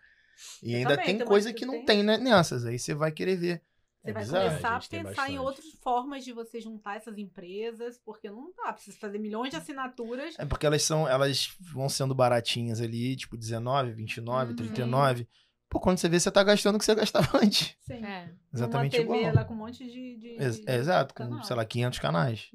[0.62, 2.66] E Eu ainda também, tem coisa que não tem- tem né, nessas.
[2.66, 3.62] Aí você vai querer ver.
[4.08, 4.48] Você É vai bizarro.
[4.50, 8.72] começar A a pensar em outras formas de você juntar essas empresas, porque não dá,
[8.74, 10.36] precisa fazer milhões de assinaturas.
[10.40, 14.56] É porque elas são, elas vão sendo baratinhas ali, tipo 19, 29, Uhum.
[14.56, 15.28] 39.
[15.70, 17.76] Pô, quando você vê, você tá gastando o que você gastava antes.
[17.82, 18.04] Sim.
[18.06, 18.32] É.
[18.54, 19.36] Exatamente Uma TV igual.
[19.36, 20.16] lá com um monte de.
[20.18, 21.44] de, Ex- de é, exato, com, canal.
[21.44, 22.48] sei lá, 500 canais.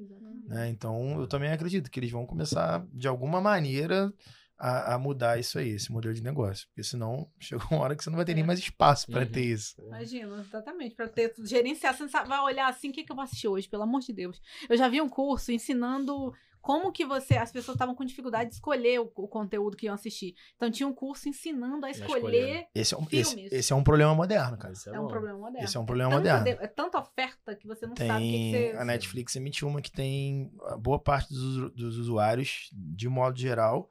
[0.47, 0.69] Né?
[0.69, 4.11] Então, eu também acredito que eles vão começar, de alguma maneira,
[4.57, 6.67] a, a mudar isso aí, esse modelo de negócio.
[6.67, 8.47] Porque senão, chega uma hora que você não vai ter nem É.
[8.47, 9.31] mais espaço pra Uhum.
[9.31, 9.75] ter isso.
[9.81, 10.95] Imagina, exatamente.
[10.95, 13.83] Pra ter gerenciar, você vai olhar assim, o que, que eu vou assistir hoje, pelo
[13.83, 14.41] amor de Deus.
[14.69, 17.35] Eu já vi um curso ensinando como que você.
[17.35, 20.33] As pessoas estavam com dificuldade de escolher o, o conteúdo que iam assistir.
[20.55, 22.67] Então tinha um curso ensinando a escolher.
[22.73, 23.27] Esse é um, Filmes.
[23.33, 24.71] esse, esse é um problema moderno, cara.
[24.71, 25.07] Esse É, um bom.
[25.09, 25.65] problema moderno.
[25.67, 26.57] Esse é um problema Tanta moderno.
[26.59, 28.77] de- É tanta oferta que você não sabe o que, Tem que você.
[28.77, 33.89] a Netflix emitiu uma que tem a boa parte dos, dos usuários, de modo geral,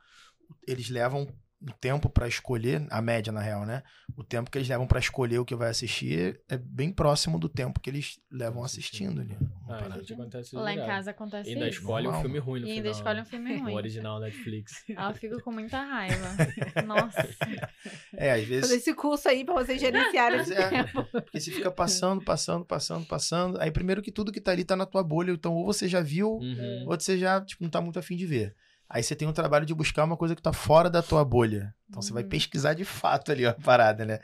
[0.66, 1.26] eles levam
[1.64, 3.84] o tempo pra escolher, a média na real, né?
[4.16, 7.48] O tempo que eles levam pra escolher o que vai assistir é bem próximo do
[7.48, 9.36] tempo que eles levam assistindo ali.
[9.64, 11.78] Uma Ah, acontece Lá em casa acontece E ainda isso.
[11.78, 12.76] escolhe um filme ruim no E final.
[12.84, 13.24] ainda escolhe um né?
[13.28, 13.74] filme O ruim.
[13.74, 14.72] original Netflix.
[14.96, 16.26] Ah, eu fico com muita raiva.
[16.84, 17.28] Nossa.
[18.14, 18.70] É, às Fazer vezes.
[18.72, 21.04] esse curso aí pra vocês gerenciarem esse é, tempo.
[21.12, 23.60] porque você fica passando, passando, passando, passando.
[23.60, 25.30] Aí, primeiro que tudo que tá ali tá na tua bolha.
[25.30, 26.86] Então, ou você já viu, Uhum.
[26.88, 28.56] ou você já tipo, não tá muito afim de ver.
[28.94, 31.74] Aí você tem o trabalho de buscar uma coisa que tá fora da tua bolha.
[31.88, 32.28] Então você vai Uhum.
[32.28, 34.18] pesquisar de fato ali a parada, né?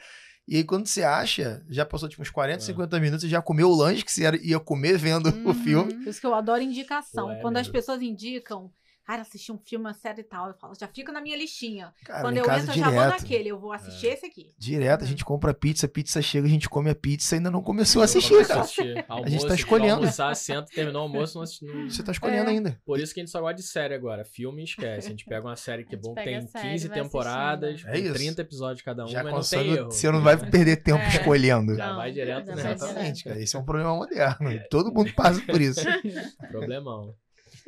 [0.46, 2.66] E aí quando você acha, já passou tipo uns 40, É.
[2.66, 5.54] 50 minutos e já comeu o lanche que você ia comer vendo o Uhum.
[5.54, 5.94] filme.
[5.94, 7.28] Por isso que eu adoro indicação.
[7.28, 8.70] Pô, é Quando as pessoas indicam,
[9.08, 11.94] cara, assisti um filme, uma série e tal, eu falo, já fica na minha listinha.
[12.04, 13.08] Cara, Quando eu entro, eu já vou direto.
[13.22, 14.12] naquele, eu vou assistir É.
[14.12, 14.52] esse aqui.
[14.58, 17.50] Direto, a gente compra pizza, a pizza chega, a gente come a pizza e ainda
[17.50, 18.60] não começou a assistir, cara.
[18.60, 19.02] assistir.
[19.08, 19.94] Almoço, gente tá escolhendo.
[19.94, 22.52] almoçar, senta, terminou o almoço, não assisti- não- Você tá escolhendo É.
[22.52, 22.78] ainda.
[22.84, 24.26] Por isso que a gente só gosta de série agora.
[24.26, 25.06] Filme esquece.
[25.06, 27.82] A gente pega uma série que é A bom, tem a série, 15 vai temporadas,
[27.86, 28.12] É isso.
[28.12, 29.90] 30 episódios cada um, Já mas não tem consegue, erro.
[29.90, 31.08] você não vai perder tempo É.
[31.08, 31.74] escolhendo.
[31.74, 33.24] Já Não, vai direto vai Exatamente, direto.
[33.24, 33.40] cara.
[33.42, 34.50] Esse é um problema moderno.
[34.70, 35.80] Todo mundo passa por isso.
[36.50, 37.14] Problemão.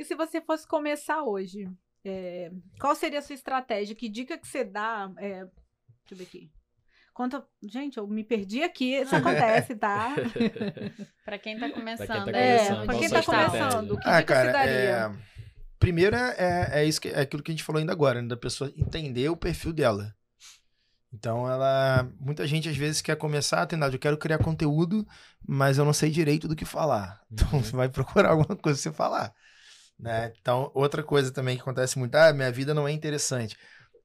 [0.01, 1.69] E se você fosse começar hoje,
[2.03, 3.95] é, qual seria a sua estratégia?
[3.95, 5.13] Que dica que você dá?
[5.19, 5.51] é, deixa
[6.13, 6.51] eu ver aqui.
[7.13, 7.45] Conta.
[7.63, 8.95] Gente, eu me perdi aqui.
[8.95, 10.15] Isso acontece, tá?
[11.23, 12.25] Pra quem tá começando.
[12.25, 14.73] tá É, começando, pra qual quem sua tá começando, que Ah, dica você cara, daria?
[14.73, 15.13] é...
[15.79, 18.29] primeiro é, é, é isso que, é aquilo que a gente falou ainda agora, né?
[18.29, 20.17] da pessoa entender o perfil dela.
[21.13, 22.09] Então, ela.
[22.21, 25.07] Muita gente às vezes quer começar, Trindade, eu quero criar conteúdo,
[25.47, 27.21] mas eu não sei direito do que falar.
[27.31, 27.63] Então, Uhum.
[27.63, 29.35] você vai procurar alguma coisa pra você falar.
[30.03, 30.33] Né?
[30.41, 33.57] Então, outra coisa também que acontece muito, ah, minha vida não é interessante.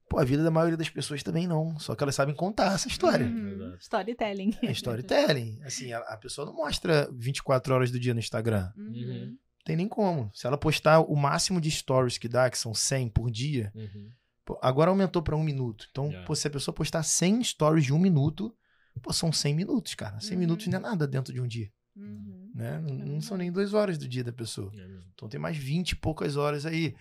[0.09, 1.79] Pô, a vida da maioria das pessoas também não.
[1.79, 3.25] Só que elas sabem contar essa história.
[3.25, 3.77] Exato.
[3.81, 4.53] Storytelling.
[4.61, 5.59] É storytelling.
[5.63, 8.71] Assim, a, a pessoa não mostra 24 horas do dia no Instagram.
[8.77, 8.85] Uhum.
[8.93, 9.37] Uhum.
[9.65, 10.29] tem nem como.
[10.33, 14.09] Se ela postar o máximo de stories que dá, que são 100 por dia, Uhum.
[14.45, 15.87] pô, agora aumentou pra um minuto.
[15.89, 16.21] Então, É.
[16.23, 18.55] pô, se a pessoa postar 100 stories de um minuto,
[19.01, 20.19] pô, são 100 minutos, cara.
[20.19, 20.39] 100 Uhum.
[20.39, 22.51] minutos não é nada dentro de um dia, Uhum.
[22.53, 22.79] né?
[22.81, 24.71] Não, não são nem duas horas do dia da pessoa.
[24.75, 24.99] É.
[25.13, 26.95] Então tem mais 20 e poucas horas aí.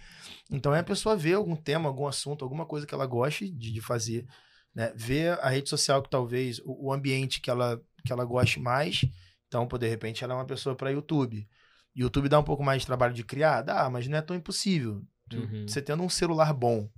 [0.51, 3.73] Então é a pessoa ver algum tema, algum assunto, alguma coisa que ela goste de,
[3.73, 4.27] de fazer,
[4.75, 4.93] né?
[4.95, 9.05] Ver a rede social que talvez, o, o ambiente que ela, que ela goste mais.
[9.49, 11.49] Então, pô, de repente, ela é uma pessoa para YouTube.
[11.95, 13.63] YouTube dá um pouco mais de trabalho de criar?
[13.63, 15.03] Dá, mas não é tão impossível.
[15.33, 15.67] Uhum.
[15.67, 16.89] Você tendo um celular bom.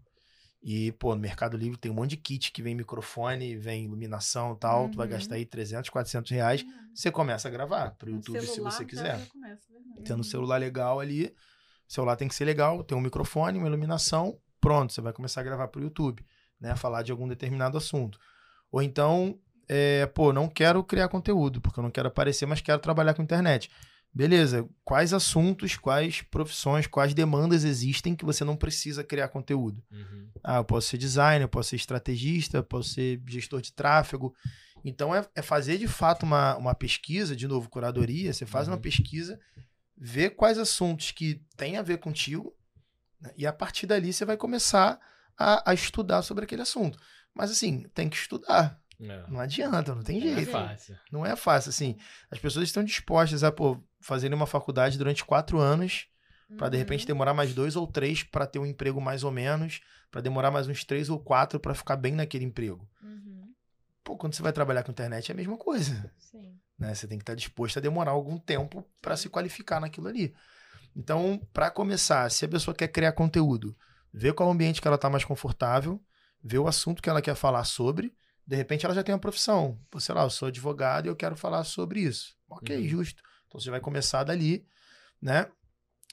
[0.63, 4.55] E, pô, no Mercado Livre tem um monte de kit que vem microfone, vem iluminação
[4.55, 4.89] e tal.
[4.89, 5.13] Tu vai Uhum.
[5.13, 6.65] gastar aí 300, 400 reais.
[6.93, 9.69] Você começa a gravar pro YouTube se você quiser começa,
[10.05, 11.27] tendo um celular legal ali.
[11.89, 15.41] O celular tem que ser legal, tem um microfone, uma iluminação, pronto, você vai começar
[15.41, 16.25] a gravar pro YouTube,
[16.61, 16.75] né?
[16.75, 18.19] Falar de algum determinado assunto.
[18.73, 19.39] Ou então,
[19.69, 23.23] é, pô, não quero criar conteúdo, porque eu não quero aparecer, mas quero trabalhar com
[23.23, 23.71] internet.
[24.17, 29.85] Beleza, quais assuntos, quais profissões, quais demandas existem que você não precisa criar conteúdo?
[29.93, 30.31] Uhum.
[30.43, 34.35] Ah, eu posso ser designer, eu posso ser estrategista, eu posso ser gestor de tráfego.
[34.83, 38.33] Então é, é fazer de fato uma, uma pesquisa, de novo, curadoria.
[38.33, 38.81] Você faz uma Uhum.
[38.81, 39.39] pesquisa,
[39.95, 42.57] vê quais assuntos que tem a ver contigo,
[43.21, 44.99] né, e a partir dali você vai começar
[45.39, 46.99] a, a estudar sobre aquele assunto.
[47.35, 48.81] Mas assim, tem que estudar.
[48.99, 49.25] É.
[49.29, 50.51] Não adianta, não tem Não é jeito.
[50.51, 50.97] fácil.
[51.13, 51.99] Não é fácil, assim.
[52.31, 56.07] As pessoas estão dispostas a pô, fazerem uma faculdade durante quatro anos
[56.57, 57.07] Pra de repente Uhum.
[57.09, 59.81] demorar mais dois ou três pra ter um emprego mais ou menos,
[60.13, 62.89] pra demorar mais uns três ou quatro pra ficar bem naquele emprego.
[63.03, 63.53] Uhum.
[64.05, 66.57] Pô, quando você vai trabalhar com internet é a mesma coisa, Sim.
[66.79, 66.95] né?
[66.95, 70.33] Você tem que estar disposto a demorar algum tempo pra se qualificar naquilo ali.
[70.95, 73.77] Então, pra começar, se a pessoa quer criar conteúdo,
[74.13, 76.01] ver qual ambiente que ela tá mais confortável,
[76.41, 78.15] ver o assunto que ela quer falar sobre,
[78.47, 79.79] de repente ela já tem uma profissão.
[79.91, 82.37] Pô, sei lá, eu sou advogado e eu quero falar sobre isso.
[82.49, 82.87] Ok, Uhum.
[82.89, 83.21] justo.
[83.57, 84.67] Então você vai começar dali,
[85.21, 85.47] né?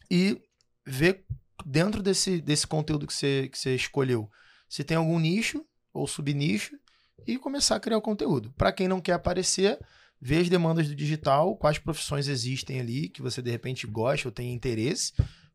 [0.10, 0.42] E
[0.86, 1.26] ver
[1.66, 4.32] dentro desse, desse conteúdo que você, que você escolheu,
[4.70, 6.78] se tem algum nicho ou subnicho
[7.28, 8.54] e começar a criar o conteúdo.
[8.54, 9.78] Para quem não quer aparecer,
[10.22, 14.32] ver as demandas do digital, quais profissões existem ali que você de repente gosta ou
[14.32, 15.12] tem interesse,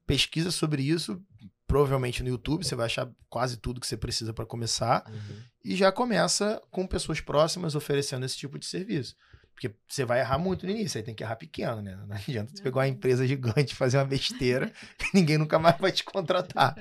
[0.07, 1.23] pesquisa sobre isso,
[1.67, 5.43] provavelmente no YouTube, você vai achar quase tudo que você precisa para começar Uhum.
[5.65, 9.17] e já começa com pessoas próximas oferecendo esse tipo de serviço.
[9.61, 11.97] Porque você vai errar muito no início, aí tem que errar pequeno, né?
[12.07, 15.77] Não adianta você pegar uma empresa gigante e fazer uma besteira que ninguém nunca mais
[15.81, 16.77] vai te contratar.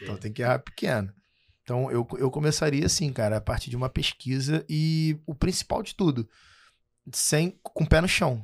[0.00, 1.12] Então tem que errar pequeno.
[1.62, 5.94] Então eu, eu começaria assim, cara, a partir de uma pesquisa e o principal de
[5.94, 6.26] tudo,
[7.12, 8.42] sem, com o pé no chão.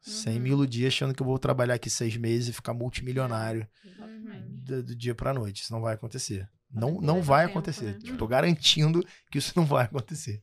[0.00, 0.40] Sem Uhum.
[0.42, 4.62] me iludir achando que eu vou trabalhar aqui seis meses e ficar multimilionário Exatamente.
[4.64, 5.62] do, do dia pra noite.
[5.62, 6.48] Isso não vai acontecer.
[6.70, 7.86] Não, não vai acontecer.
[7.86, 7.98] né?
[8.00, 10.40] Tipo, tô garantindo que isso não vai acontecer.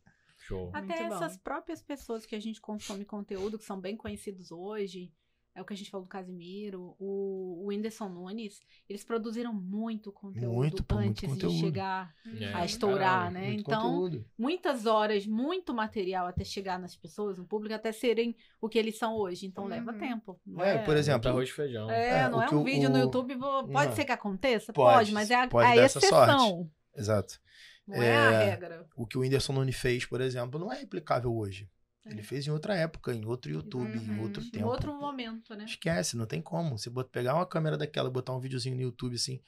[0.48, 0.70] Show.
[0.74, 1.16] Até Muito bom.
[1.16, 5.12] essas próprias pessoas que a gente consome conteúdo, que são bem conhecidos hoje,
[5.58, 10.12] é o que a gente falou do Casimiro, o, o Whindersson Nunes, eles produziram muito
[10.12, 11.54] conteúdo Muito, pô, muito antes conteúdo.
[11.54, 13.54] de chegar É, a estourar, caralho, né?
[13.54, 14.26] Então, conteúdo.
[14.38, 18.98] muitas horas, muito material até chegar nas pessoas, no público, até serem o que eles
[18.98, 19.46] são hoje.
[19.48, 19.98] Então leva Uhum.
[19.98, 20.40] tempo.
[20.46, 21.90] não É, por exemplo, arroz e feijão.
[21.90, 23.34] É, É, não o é um o- vídeo no o- YouTube.
[23.36, 23.96] vo- Pode Não.
[23.96, 24.74] ser que aconteça?
[24.74, 26.70] Pode, Pode, mas é a, pode a exceção.
[26.94, 27.40] Exato.
[27.88, 28.88] Não é, a É, regra.
[28.96, 31.70] O que o Whindersson Nunes fez, por exemplo, não é replicável hoje.
[32.06, 32.12] É.
[32.12, 34.22] Ele fez em outra época, em outro YouTube, em Uhum.
[34.22, 34.68] outro Em tempo.
[34.68, 35.66] outro momento, né?
[35.66, 36.78] Esquece, não tem como.
[36.78, 39.40] Você pegar uma câmera daquela e botar um videozinho no YouTube assim,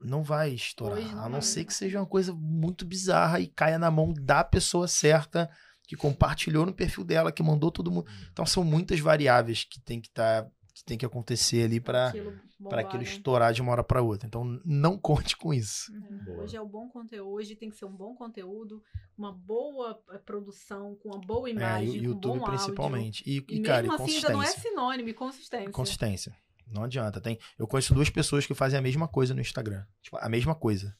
[0.00, 0.98] não vai estourar.
[1.00, 1.42] Não a não vai.
[1.42, 5.50] ser que seja uma coisa muito bizarra e caia na mão da pessoa certa,
[5.86, 8.10] que compartilhou no perfil dela, que mandou todo mundo.
[8.32, 10.46] Então são muitas variáveis que tem que estar.
[10.82, 13.08] Que tem que acontecer ali para Aquilo para bombar, aquilo né?
[13.08, 14.26] estourar de uma hora para outra.
[14.26, 15.92] Então não conte com isso.
[15.92, 16.40] Uhum.
[16.40, 18.82] Hoje é o bom conteúdo, hoje tem que ser um bom conteúdo,
[19.16, 23.22] uma boa eh, produção, com uma boa É, imagem, e o com YouTube bom principalmente.
[23.26, 23.54] E, áudio.
[23.54, 25.70] E, e, cara, e mesmo assim ainda não é sinônimo, e consistência.
[25.70, 26.36] Consistência.
[26.66, 27.20] Não adianta.
[27.20, 29.84] Tem, eu conheço duas pessoas que fazem a mesma coisa no Instagram.
[30.00, 30.96] Tipo, a mesma coisa.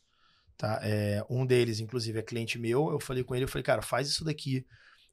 [0.57, 0.81] Tá?
[0.83, 2.91] É, um deles, inclusive, é cliente meu.
[2.91, 4.67] Eu falei com ele, eu falei, cara, faz isso daqui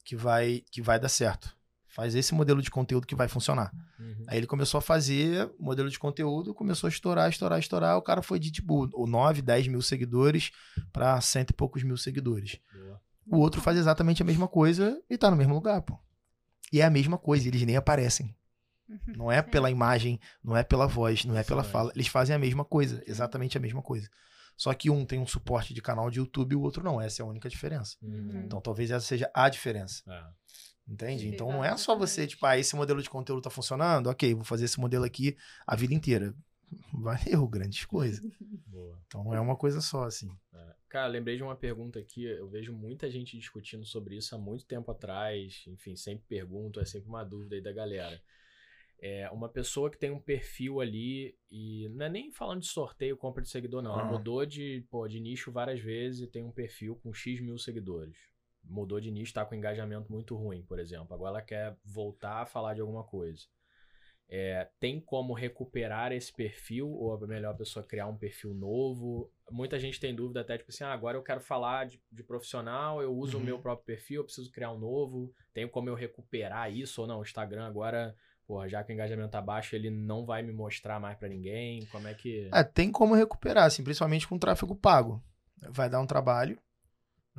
[0.04, 1.56] que vai, que vai dar certo.
[1.90, 3.72] Faz esse modelo de conteúdo que vai funcionar.
[4.00, 4.26] Uhum.
[4.28, 7.98] Aí ele começou a fazer o modelo de conteúdo, começou a estourar, estourar, estourar.
[7.98, 10.52] O cara foi de tipo o 9, 10 mil seguidores
[10.94, 12.60] para cento e poucos mil seguidores.
[12.74, 13.02] Boa.
[13.32, 16.00] O outro faz exatamente a mesma coisa e tá no mesmo lugar, pô.
[16.72, 18.36] E é a mesma coisa, eles nem aparecem.
[19.16, 21.92] Não é pela imagem, não é pela voz, não é pela fala.
[21.94, 24.10] Eles fazem a mesma coisa, exatamente a mesma coisa.
[24.58, 27.00] Só que um tem um suporte de canal de YouTube e o outro não.
[27.00, 27.96] Essa é a única diferença.
[28.02, 28.44] Uhum.
[28.46, 30.04] Então talvez essa seja a diferença.
[30.08, 30.24] É.
[30.90, 31.24] Entende?
[31.24, 34.34] Sim, Então não é só você, tipo, ah, esse modelo de conteúdo tá funcionando, ok,
[34.34, 35.38] vou fazer esse modelo aqui
[35.68, 36.34] a vida inteira.
[36.94, 38.26] Valeu, grandes coisas.
[38.66, 39.00] Boa.
[39.06, 40.30] Então não é uma coisa só, assim.
[40.54, 40.76] É.
[40.90, 42.24] Cara, lembrei de uma pergunta aqui.
[42.24, 45.64] Eu vejo muita gente discutindo sobre isso há muito tempo atrás.
[45.68, 48.20] Enfim, sempre pergunto, é sempre uma dúvida aí da galera.
[49.02, 53.16] É uma pessoa que tem um perfil ali e não é nem falando de sorteio,
[53.16, 53.94] compra de seguidor, não.
[53.94, 54.18] Ela Aham.
[54.18, 58.18] mudou de, pô, de nicho várias vezes e tem um perfil com X mil seguidores.
[58.64, 61.14] Mudou de nicho, tá com engajamento muito ruim, por exemplo.
[61.14, 63.46] Agora ela quer voltar a falar de alguma coisa.
[64.32, 69.32] É, tem como recuperar esse perfil ou é melhor a pessoa criar um perfil novo?
[69.50, 73.02] Muita gente tem dúvida até, tipo assim, ah, agora eu quero falar de, de profissional,
[73.02, 73.44] eu uso Uhum.
[73.44, 75.34] o meu próprio perfil, eu preciso criar um novo.
[75.52, 77.20] Tenho como eu recuperar isso ou não?
[77.20, 81.00] O Instagram agora, porra, já que o engajamento tá baixo, ele não vai me mostrar
[81.00, 81.84] mais pra ninguém.
[81.88, 82.48] Como é que.
[82.54, 85.24] É, tem como recuperar, assim, principalmente com tráfego pago.
[85.72, 86.56] Vai dar um trabalho.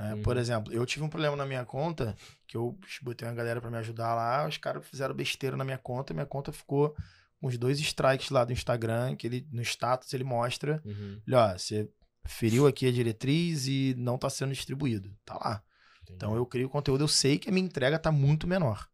[0.01, 0.15] Né?
[0.15, 0.23] Uhum.
[0.23, 3.71] Por exemplo, eu tive um problema na minha conta, que eu botei uma galera pra
[3.71, 6.97] me ajudar lá, os caras fizeram besteira na minha conta, e minha conta ficou
[7.41, 11.53] com os dois strikes lá do Instagram, que ele no status ele mostra, Uhum, ó,
[11.57, 11.89] você
[12.25, 15.11] feriu aqui a diretriz e não tá sendo distribuído.
[15.25, 15.63] Tá lá.
[16.03, 16.17] entendi.
[16.17, 18.89] Então eu crio conteúdo, eu sei que a minha entrega tá muito menor.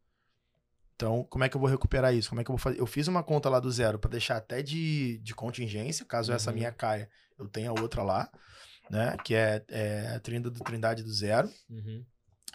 [0.94, 2.30] Então, como é que eu vou recuperar isso?
[2.30, 2.80] Como é que eu vou fazer?
[2.80, 6.50] Eu fiz uma conta lá do zero para deixar até de, de contingência, caso essa
[6.50, 6.56] Uhum.
[6.56, 8.30] minha caia, eu tenha outra lá,
[8.90, 9.16] né?
[9.24, 11.50] Que é, é a Trindade do Trindade do zero.
[11.68, 12.04] Uhum,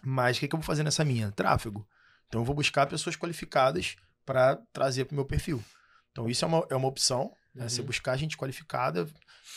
[0.03, 1.31] Mas o que, que eu vou fazer nessa minha?
[1.31, 1.87] Tráfego.
[2.27, 5.63] Então eu vou buscar pessoas qualificadas para trazer para o meu perfil.
[6.11, 7.31] Então isso é uma, é uma opção.
[7.53, 7.67] Né?
[7.67, 7.87] Você Uhum.
[7.87, 9.05] buscar gente qualificada,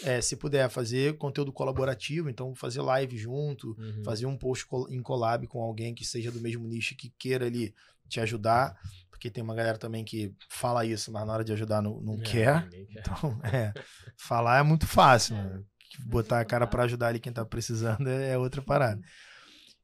[0.02, 4.02] é, se puder fazer conteúdo colaborativo, então fazer live junto, uhum.
[4.04, 7.72] fazer um post em collab com alguém que seja do mesmo nicho que queira ali
[8.08, 8.76] te ajudar,
[9.08, 12.14] porque tem uma galera também que fala isso, mas na hora de ajudar não, não
[12.14, 12.68] É, quer.
[12.68, 12.86] quer.
[12.90, 13.72] Então, é,
[14.16, 15.62] falar é muito fácil, né?
[16.02, 19.00] Botar a cara pra ajudar ali quem tá precisando é é outra parada.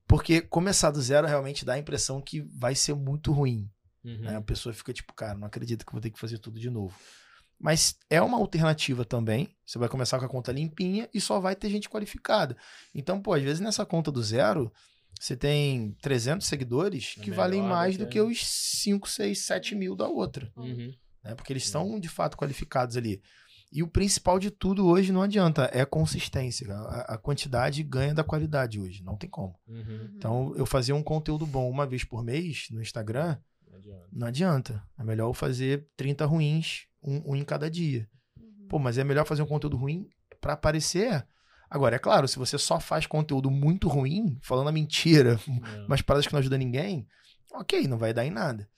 [0.06, 3.70] Porque começar do zero realmente dá a impressão que vai ser muito ruim.
[4.04, 4.36] Uhum, Né?
[4.36, 6.98] A pessoa fica tipo, cara, não acredito que vou ter que fazer tudo de novo.
[7.58, 9.54] Mas é uma alternativa também.
[9.66, 12.56] Você vai começar com a conta limpinha e só vai ter gente qualificada.
[12.94, 14.72] Então, pô, às vezes nessa conta do zero,
[15.20, 19.94] você tem 300 seguidores É que valem mais do que- os 5, 6, 7 mil
[19.94, 20.50] da outra.
[20.56, 20.92] uhum.
[21.22, 21.34] Né?
[21.34, 23.20] Porque eles estão de fato qualificados ali.
[23.72, 26.72] E o principal de tudo hoje não adianta, é consistência.
[26.74, 29.54] A, a quantidade ganha da qualidade hoje, não tem como.
[29.68, 30.10] Uhum.
[30.16, 33.36] Então, eu fazer um conteúdo bom uma vez por mês no Instagram,
[33.68, 34.08] Não adianta.
[34.12, 34.82] não adianta.
[34.98, 38.08] É melhor eu fazer 30 ruins, um, um em cada dia.
[38.36, 38.66] Uhum.
[38.68, 40.08] Pô, mas é melhor fazer um conteúdo ruim
[40.40, 41.24] pra aparecer.
[41.70, 45.84] Agora, é claro, se você só faz conteúdo muito ruim, falando a mentira, É.
[45.86, 47.06] umas paradas que não ajudam ninguém,
[47.52, 48.68] ok, não vai dar em nada.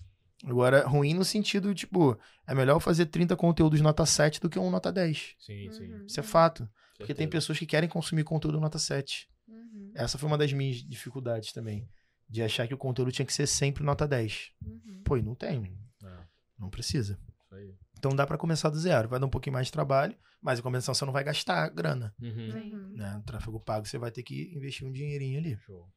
[0.44, 4.70] Agora, ruim no sentido, tipo, é melhor fazer 30 conteúdos nota 7 do que um
[4.70, 5.36] nota 10.
[5.38, 5.92] Sim, sim.
[5.92, 6.06] Uhum.
[6.06, 6.68] Isso é fato.
[6.98, 9.28] Porque tem pessoas que querem consumir conteúdo nota 7.
[9.48, 9.92] Uhum.
[9.94, 11.88] Essa foi uma das minhas dificuldades também.
[12.28, 14.52] De achar que o conteúdo tinha que ser sempre nota 10.
[14.64, 15.02] Uhum.
[15.04, 15.76] Pô, e não tem.
[16.02, 16.18] É,
[16.58, 17.18] Não precisa.
[17.44, 17.74] isso aí.
[17.98, 19.08] Então dá pra começar do zero.
[19.08, 22.12] Vai dar um pouquinho mais de trabalho, mas em compensação você não vai gastar grana.
[22.20, 22.28] Uhum.
[22.28, 22.92] Uhum.
[22.96, 23.14] Né?
[23.14, 25.56] No tráfego pago você vai ter que investir um dinheirinho ali.
[25.58, 25.88] Show.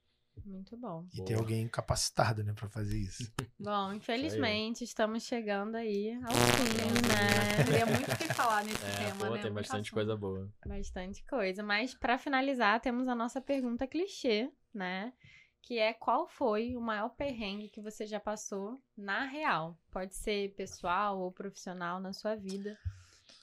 [0.43, 1.05] Muito bom.
[1.13, 1.27] E Boa.
[1.27, 3.31] ter alguém capacitado, né, pra fazer isso.
[3.59, 7.63] Bom, infelizmente estamos chegando aí ao fim, né?
[7.65, 9.41] Queria muito o que falar nesse É, tema, pô, né?
[9.41, 9.93] tem Muito bastante assunto.
[9.93, 10.49] coisa boa.
[10.65, 11.63] Bastante coisa.
[11.63, 15.13] Mas pra finalizar, temos a nossa pergunta clichê, né?
[15.61, 19.75] Que é qual foi o maior perrengue que você já passou na real?
[19.89, 22.77] Pode ser pessoal ou profissional na sua vida.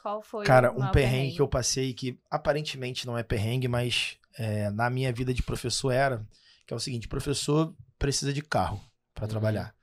[0.00, 3.66] Qual foi Cara, o um maior perrengue que eu passei que aparentemente não é perrengue,
[3.66, 6.24] mas é, na minha vida de professor era,
[6.66, 8.80] que é o seguinte, professor precisa de carro
[9.14, 9.30] pra Uhum.
[9.30, 9.74] trabalhar.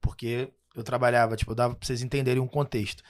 [0.00, 3.02] Porque eu trabalhava, tipo, eu dava pra vocês entenderem um contexto.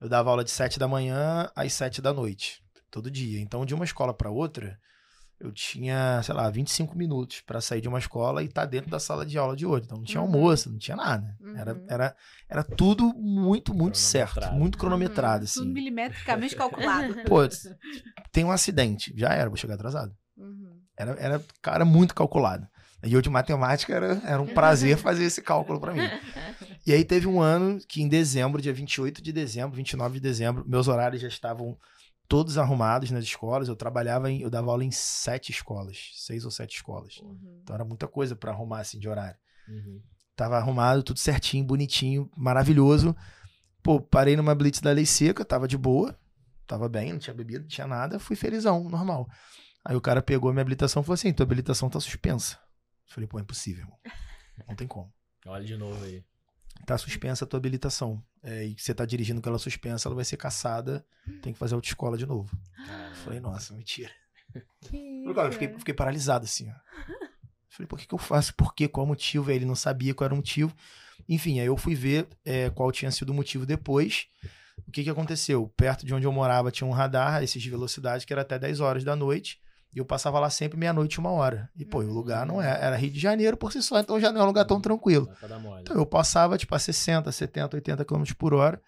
[0.00, 3.40] Eu dava aula de 7 da manhã às 7 da noite, todo dia.
[3.40, 4.78] Então, de uma escola pra outra,
[5.40, 8.98] eu tinha, sei lá, 25 minutos pra sair de uma escola e estar dentro da
[9.00, 9.84] sala de aula de outra.
[9.86, 10.26] Então, não tinha Uhum.
[10.34, 11.34] almoço, não tinha nada.
[11.54, 11.86] Era, Uhum.
[11.88, 12.16] era,
[12.48, 15.72] era tudo muito, muito certo, muito cronometrado, Tudo assim.
[15.72, 17.14] milimetricamente calculado.
[17.26, 17.38] Pô,
[18.32, 19.14] tem um acidente.
[19.16, 20.14] Já era, vou chegar atrasado.
[20.96, 22.66] Era, era cara muito calculado.
[23.04, 26.08] E eu de matemática era, era um prazer fazer esse cálculo pra mim.
[26.86, 30.64] E aí teve um ano que em dezembro, dia 28 de dezembro, 29 de dezembro,
[30.66, 31.76] meus horários já estavam
[32.28, 33.68] todos arrumados nas escolas.
[33.68, 37.18] Eu trabalhava em, eu dava aula em sete escolas, seis ou sete escolas.
[37.22, 37.60] Uhum.
[37.62, 39.38] Então era muita coisa pra arrumar assim de horário.
[39.68, 40.00] Uhum.
[40.34, 43.16] Tava arrumado, tudo certinho, bonitinho, maravilhoso.
[43.82, 46.18] Pô, parei numa blitz da lei seca, tava de boa,
[46.66, 49.28] tava bem, não tinha bebido, não tinha nada, fui felizão, normal.
[49.88, 52.56] Aí o cara pegou a minha habilitação e falou assim: tua habilitação tá suspensa.
[53.08, 53.98] Eu falei, pô, é impossível, irmão.
[54.66, 55.12] Não tem como.
[55.46, 56.24] Olha de novo aí.
[56.84, 58.20] Tá suspensa a tua habilitação.
[58.42, 61.06] É, e você tá dirigindo com ela suspensa, ela vai ser caçada,
[61.40, 62.50] tem que fazer autoescola de novo.
[63.10, 64.10] Eu falei, nossa, mentira.
[64.80, 66.74] Que Eu, cara, eu fiquei, fiquei paralisado assim, ó.
[67.68, 68.54] Falei, por que, que eu faço?
[68.54, 68.88] Por quê?
[68.88, 69.50] Qual o motivo?
[69.50, 70.74] Aí ele não sabia qual era o motivo.
[71.28, 74.28] Enfim, aí eu fui ver é, qual tinha sido o motivo depois.
[74.86, 75.68] O que, que aconteceu?
[75.76, 78.80] Perto de onde eu morava tinha um radar, esses de velocidade, que era até 10
[78.80, 79.60] horas da noite.
[79.96, 81.70] E eu passava lá sempre meia-noite, uma hora.
[81.74, 84.20] E, pô, e o lugar não é, era Rio de Janeiro por si só, então
[84.20, 85.26] já não é um lugar tão tranquilo.
[85.58, 85.80] Mole.
[85.80, 88.78] Então eu passava, tipo, a 60, 70, 80 km por hora.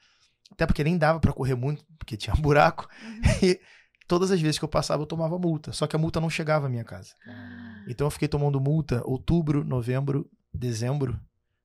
[0.52, 2.86] Até porque nem dava pra correr muito, porque tinha buraco.
[3.42, 3.58] E
[4.06, 5.72] todas as vezes que eu passava, eu tomava multa.
[5.72, 7.14] Só que a multa não chegava à minha casa.
[7.88, 11.18] Então eu fiquei tomando multa outubro, novembro, dezembro,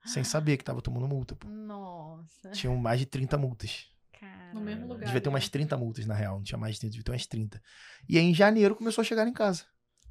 [0.06, 1.36] sem saber que tava tomando multa.
[1.36, 1.50] Pô.
[1.50, 2.50] Nossa.
[2.52, 3.88] Tinham mais de 30 multas.
[4.24, 4.54] Cara.
[4.54, 5.06] No mesmo lugar.
[5.06, 5.36] Devia ter né?
[5.36, 6.38] umas 30 multas, na real.
[6.38, 7.62] Não tinha mais de 30, devia ter umas 30.
[8.08, 9.64] E aí, em janeiro, começou a chegar em casa.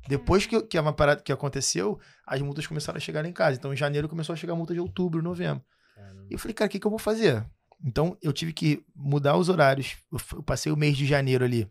[0.08, 3.56] Depois que, que, é uma parada, que aconteceu, as multas começaram a chegar em casa.
[3.56, 5.64] Então, em janeiro, começou a chegar a multa de outubro, novembro.
[5.94, 6.26] Caramba.
[6.28, 7.44] E eu falei, cara, o que, que eu vou fazer?
[7.84, 9.96] Então, eu tive que mudar os horários.
[10.10, 11.68] Eu, passei o mês de janeiro ali.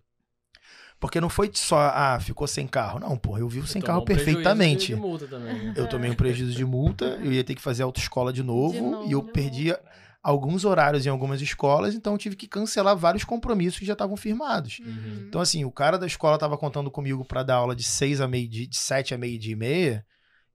[0.99, 2.99] Porque não foi só, ah, ficou sem carro.
[2.99, 4.87] Não, porra, eu vivo sem carro um prejuízo perfeitamente.
[4.87, 5.65] De, de multa também.
[5.65, 5.73] né?
[5.75, 8.81] Eu tomei um prejuízo de multa, eu ia ter que fazer autoescola de novo, De
[8.81, 9.79] novo, e eu de perdia
[10.23, 14.15] alguns horários em algumas escolas, então eu tive que cancelar vários compromissos que já estavam
[14.15, 14.79] firmados.
[14.79, 15.25] Uhum.
[15.27, 18.27] Então, assim, o cara da escola tava contando comigo pra dar aula de seis a
[18.27, 20.05] meio-dia, de sete a meio-dia e meia,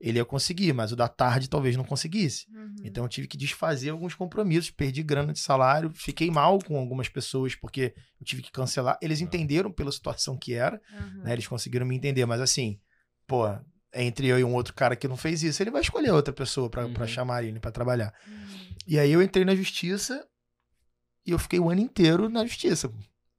[0.01, 2.47] ele ia conseguir, mas o da tarde talvez não conseguisse.
[2.55, 2.77] Uhum.
[2.85, 7.09] Então eu tive que desfazer alguns compromissos, perdi grana de salário, fiquei mal com algumas
[7.09, 8.99] pessoas porque eu tive que cancelar.
[9.01, 11.23] Eles entenderam pela situação que era, Uhum.
[11.25, 11.33] né?
[11.33, 12.79] Eles conseguiram me entender, mas assim,
[13.27, 13.47] pô,
[14.03, 16.69] entre eu e um outro cara que não fez isso, ele vai escolher outra pessoa
[16.71, 17.09] pra pra Uhum.
[17.09, 18.13] chamar ele pra trabalhar.
[18.27, 18.47] Uhum.
[18.87, 20.27] E aí eu entrei na justiça
[21.27, 22.91] e eu fiquei o ano inteiro na justiça.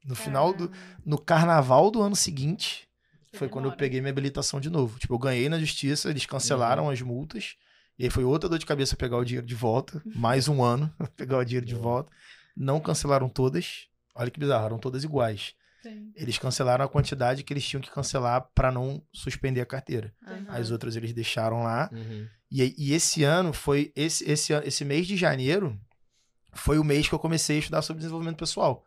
[0.05, 0.71] No final do
[1.05, 2.87] no carnaval do ano seguinte,
[3.31, 4.97] Que foi quando eu peguei minha habilitação de novo.
[4.99, 7.55] Tipo, eu ganhei na justiça, eles cancelaram as multas.
[7.99, 10.01] E aí foi outra dor de cabeça pegar o dinheiro de volta.
[10.15, 12.09] Mais um ano pegar o dinheiro de volta.
[12.55, 13.87] Não cancelaram todas.
[14.15, 15.53] Olha que bizarro, eram todas iguais.
[15.81, 16.11] Sim.
[16.15, 20.13] Eles cancelaram a quantidade que eles tinham que cancelar para não suspender a carteira.
[20.25, 20.45] Uhum.
[20.47, 21.89] As outras eles deixaram lá.
[21.91, 22.27] Uhum.
[22.51, 23.91] E, e esse ano foi.
[23.95, 25.79] Esse, esse, esse mês de janeiro
[26.53, 28.83] foi o mês que eu comecei a estudar sobre desenvolvimento pessoal.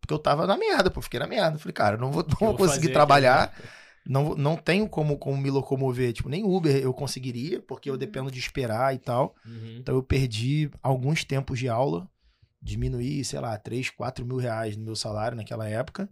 [0.00, 1.00] Porque eu tava na merda, pô.
[1.00, 1.58] Fiquei na merda.
[1.58, 3.44] Falei, cara, não vou, não vou conseguir trabalhar.
[3.44, 3.68] aqui, né?
[4.06, 6.12] Não, não tenho como, como me locomover.
[6.12, 9.34] Tipo, nem Uber eu conseguiria, porque eu dependo de esperar e tal.
[9.44, 9.76] Uhum.
[9.78, 12.08] Então eu perdi alguns tempos de aula.
[12.62, 16.08] Diminuí, sei lá, 3, 4 mil reais no meu salário naquela época.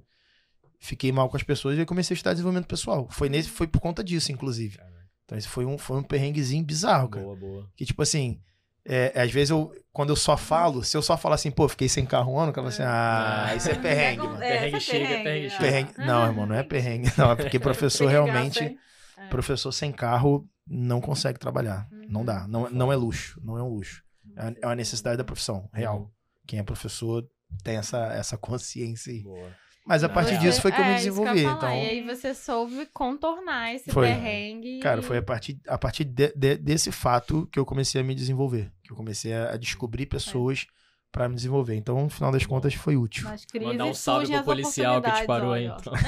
[0.78, 3.08] Fiquei mal com as pessoas e comecei a estudar desenvolvimento pessoal.
[3.10, 4.78] Foi, nesse, foi por conta disso, inclusive.
[5.24, 7.24] Então esse foi um, foi um perrenguezinho bizarro, cara.
[7.24, 7.70] Boa, boa.
[7.76, 8.40] Que tipo assim,
[8.84, 11.88] é, às vezes eu, quando eu só falo, se eu só falar assim, pô, fiquei
[11.88, 14.38] sem carro um ano, o cara fala assim, ah, isso é perrengue, mano.
[14.38, 15.50] Perrengue essa chega, perrengue, perrengue é.
[15.50, 15.62] chega.
[15.62, 15.92] Perrengue.
[15.98, 17.12] Não, irmão, não é perrengue.
[17.18, 18.78] Não, é porque professor realmente?
[19.18, 19.26] É.
[19.28, 21.86] professor sem carro não consegue trabalhar.
[22.08, 22.26] Não Uhum.
[22.26, 22.48] dá.
[22.48, 23.38] Não, não é luxo.
[23.44, 24.02] Não é um luxo.
[24.36, 26.10] É, é uma necessidade da profissão, real.
[26.46, 27.28] Quem é professor
[27.62, 29.22] tem essa, essa consciência aí.
[29.22, 29.50] Boa.
[29.89, 30.39] Mas a partir é.
[30.39, 31.43] disso foi que eu me É, eu ia desenvolvi.
[31.43, 31.57] falar.
[31.57, 34.07] Então, E aí você soube contornar esse Foi.
[34.07, 34.80] perrengue.
[34.80, 38.14] Cara, foi a partir, a partir de- de- desse fato que eu comecei a me
[38.14, 38.70] desenvolver.
[38.84, 40.66] Que eu comecei a, a descobrir pessoas
[41.11, 41.74] pra me desenvolver.
[41.74, 43.26] Então, no final das contas, foi útil.
[43.50, 45.92] Crises Mandar um salve pro policial que te parou aí, então.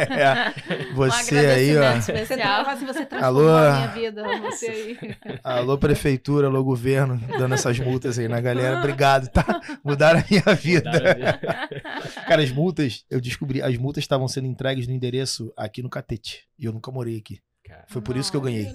[0.00, 1.80] É, Um você aí, ó.
[1.80, 2.64] agradecimento Você, especial.
[2.64, 3.42] tra- assim, você Alô?
[3.42, 4.98] minha vida, você aí.
[5.42, 8.78] Alô, prefeitura, alô, governo, dando essas multas aí na galera.
[8.78, 9.60] Obrigado, tá?
[9.84, 10.90] Mudaram a minha vida.
[12.26, 16.44] Cara, as multas, eu descobri, as multas estavam sendo entregues no endereço aqui no Catete.
[16.58, 17.40] E eu nunca morei aqui.
[17.66, 18.72] Cara, Foi por isso que eu ganhei.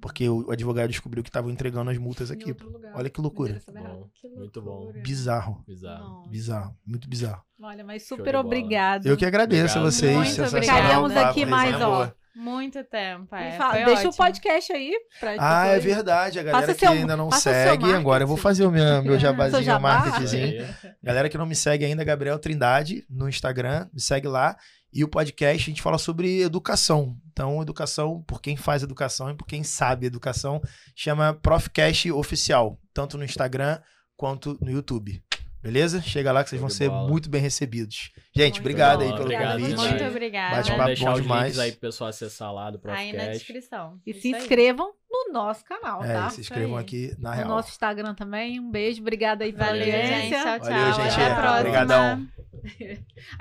[0.00, 2.50] Porque o advogado descobriu que estavam entregando as multas Em aqui.
[2.50, 2.92] outro lugar.
[2.94, 3.60] Olha que loucura.
[3.68, 3.88] Errado.
[4.00, 4.70] bom, Que muito bom.
[4.70, 5.00] loucura.
[5.02, 5.64] Bizarro.
[5.66, 6.04] Bizarro.
[6.08, 6.30] Nossa.
[6.30, 6.76] Bizarro.
[6.86, 7.42] Muito bizarro.
[7.62, 9.06] Olha, mas super obrigado.
[9.06, 9.86] Eu que agradeço Obrigado.
[9.86, 10.16] a vocês.
[10.38, 10.86] Muito obrigado.
[10.86, 12.12] Ficamos papo, aqui mais, ó.
[12.34, 13.52] Muito tempo, é.
[13.56, 14.16] Fala- Foi Deixa o ótimo.
[14.16, 16.38] podcast aí pra Ah, é depois- verdade.
[16.38, 19.18] A galera Faça que seu- ainda não segue, agora eu vou fazer o meu, meu
[19.20, 19.78] jabazinho, jabá.
[20.00, 20.66] marketingzinho.
[21.02, 24.56] Galera que não me segue ainda, Gabriel Trindade, no Instagram, me segue lá.
[24.92, 27.16] E o podcast a gente fala sobre educação.
[27.32, 30.62] Então, educação por quem faz educação e por quem sabe educação,
[30.94, 33.80] chama Profcast Oficial, tanto no Instagram
[34.16, 35.20] quanto no YouTube.
[35.64, 36.02] Beleza?
[36.02, 37.08] Chega lá que vocês vão ser bola.
[37.08, 38.12] muito bem recebidos.
[38.36, 39.14] Gente, Muito obrigado aí bom.
[39.14, 39.76] pelo Obrigado convite.
[39.76, 40.56] Muito obrigada.
[40.56, 41.42] Bate Vamos papo deixar bom demais.
[41.44, 43.32] links aí pro pessoal acessar lá do Aí na Profcast.
[43.32, 44.00] descrição.
[44.06, 44.40] E Isso se aí.
[44.42, 46.28] inscrevam no nosso canal, É, tá?
[46.30, 46.82] se inscrevam aí.
[46.82, 47.48] aqui na No real.
[47.48, 48.60] nosso Instagram também.
[48.60, 50.42] Um beijo, obrigada aí pela audiência.
[50.42, 50.68] Tchau, tchau.
[50.68, 51.12] Valeu, gente.
[51.14, 51.60] Até a próxima.
[51.60, 52.28] Obrigadão.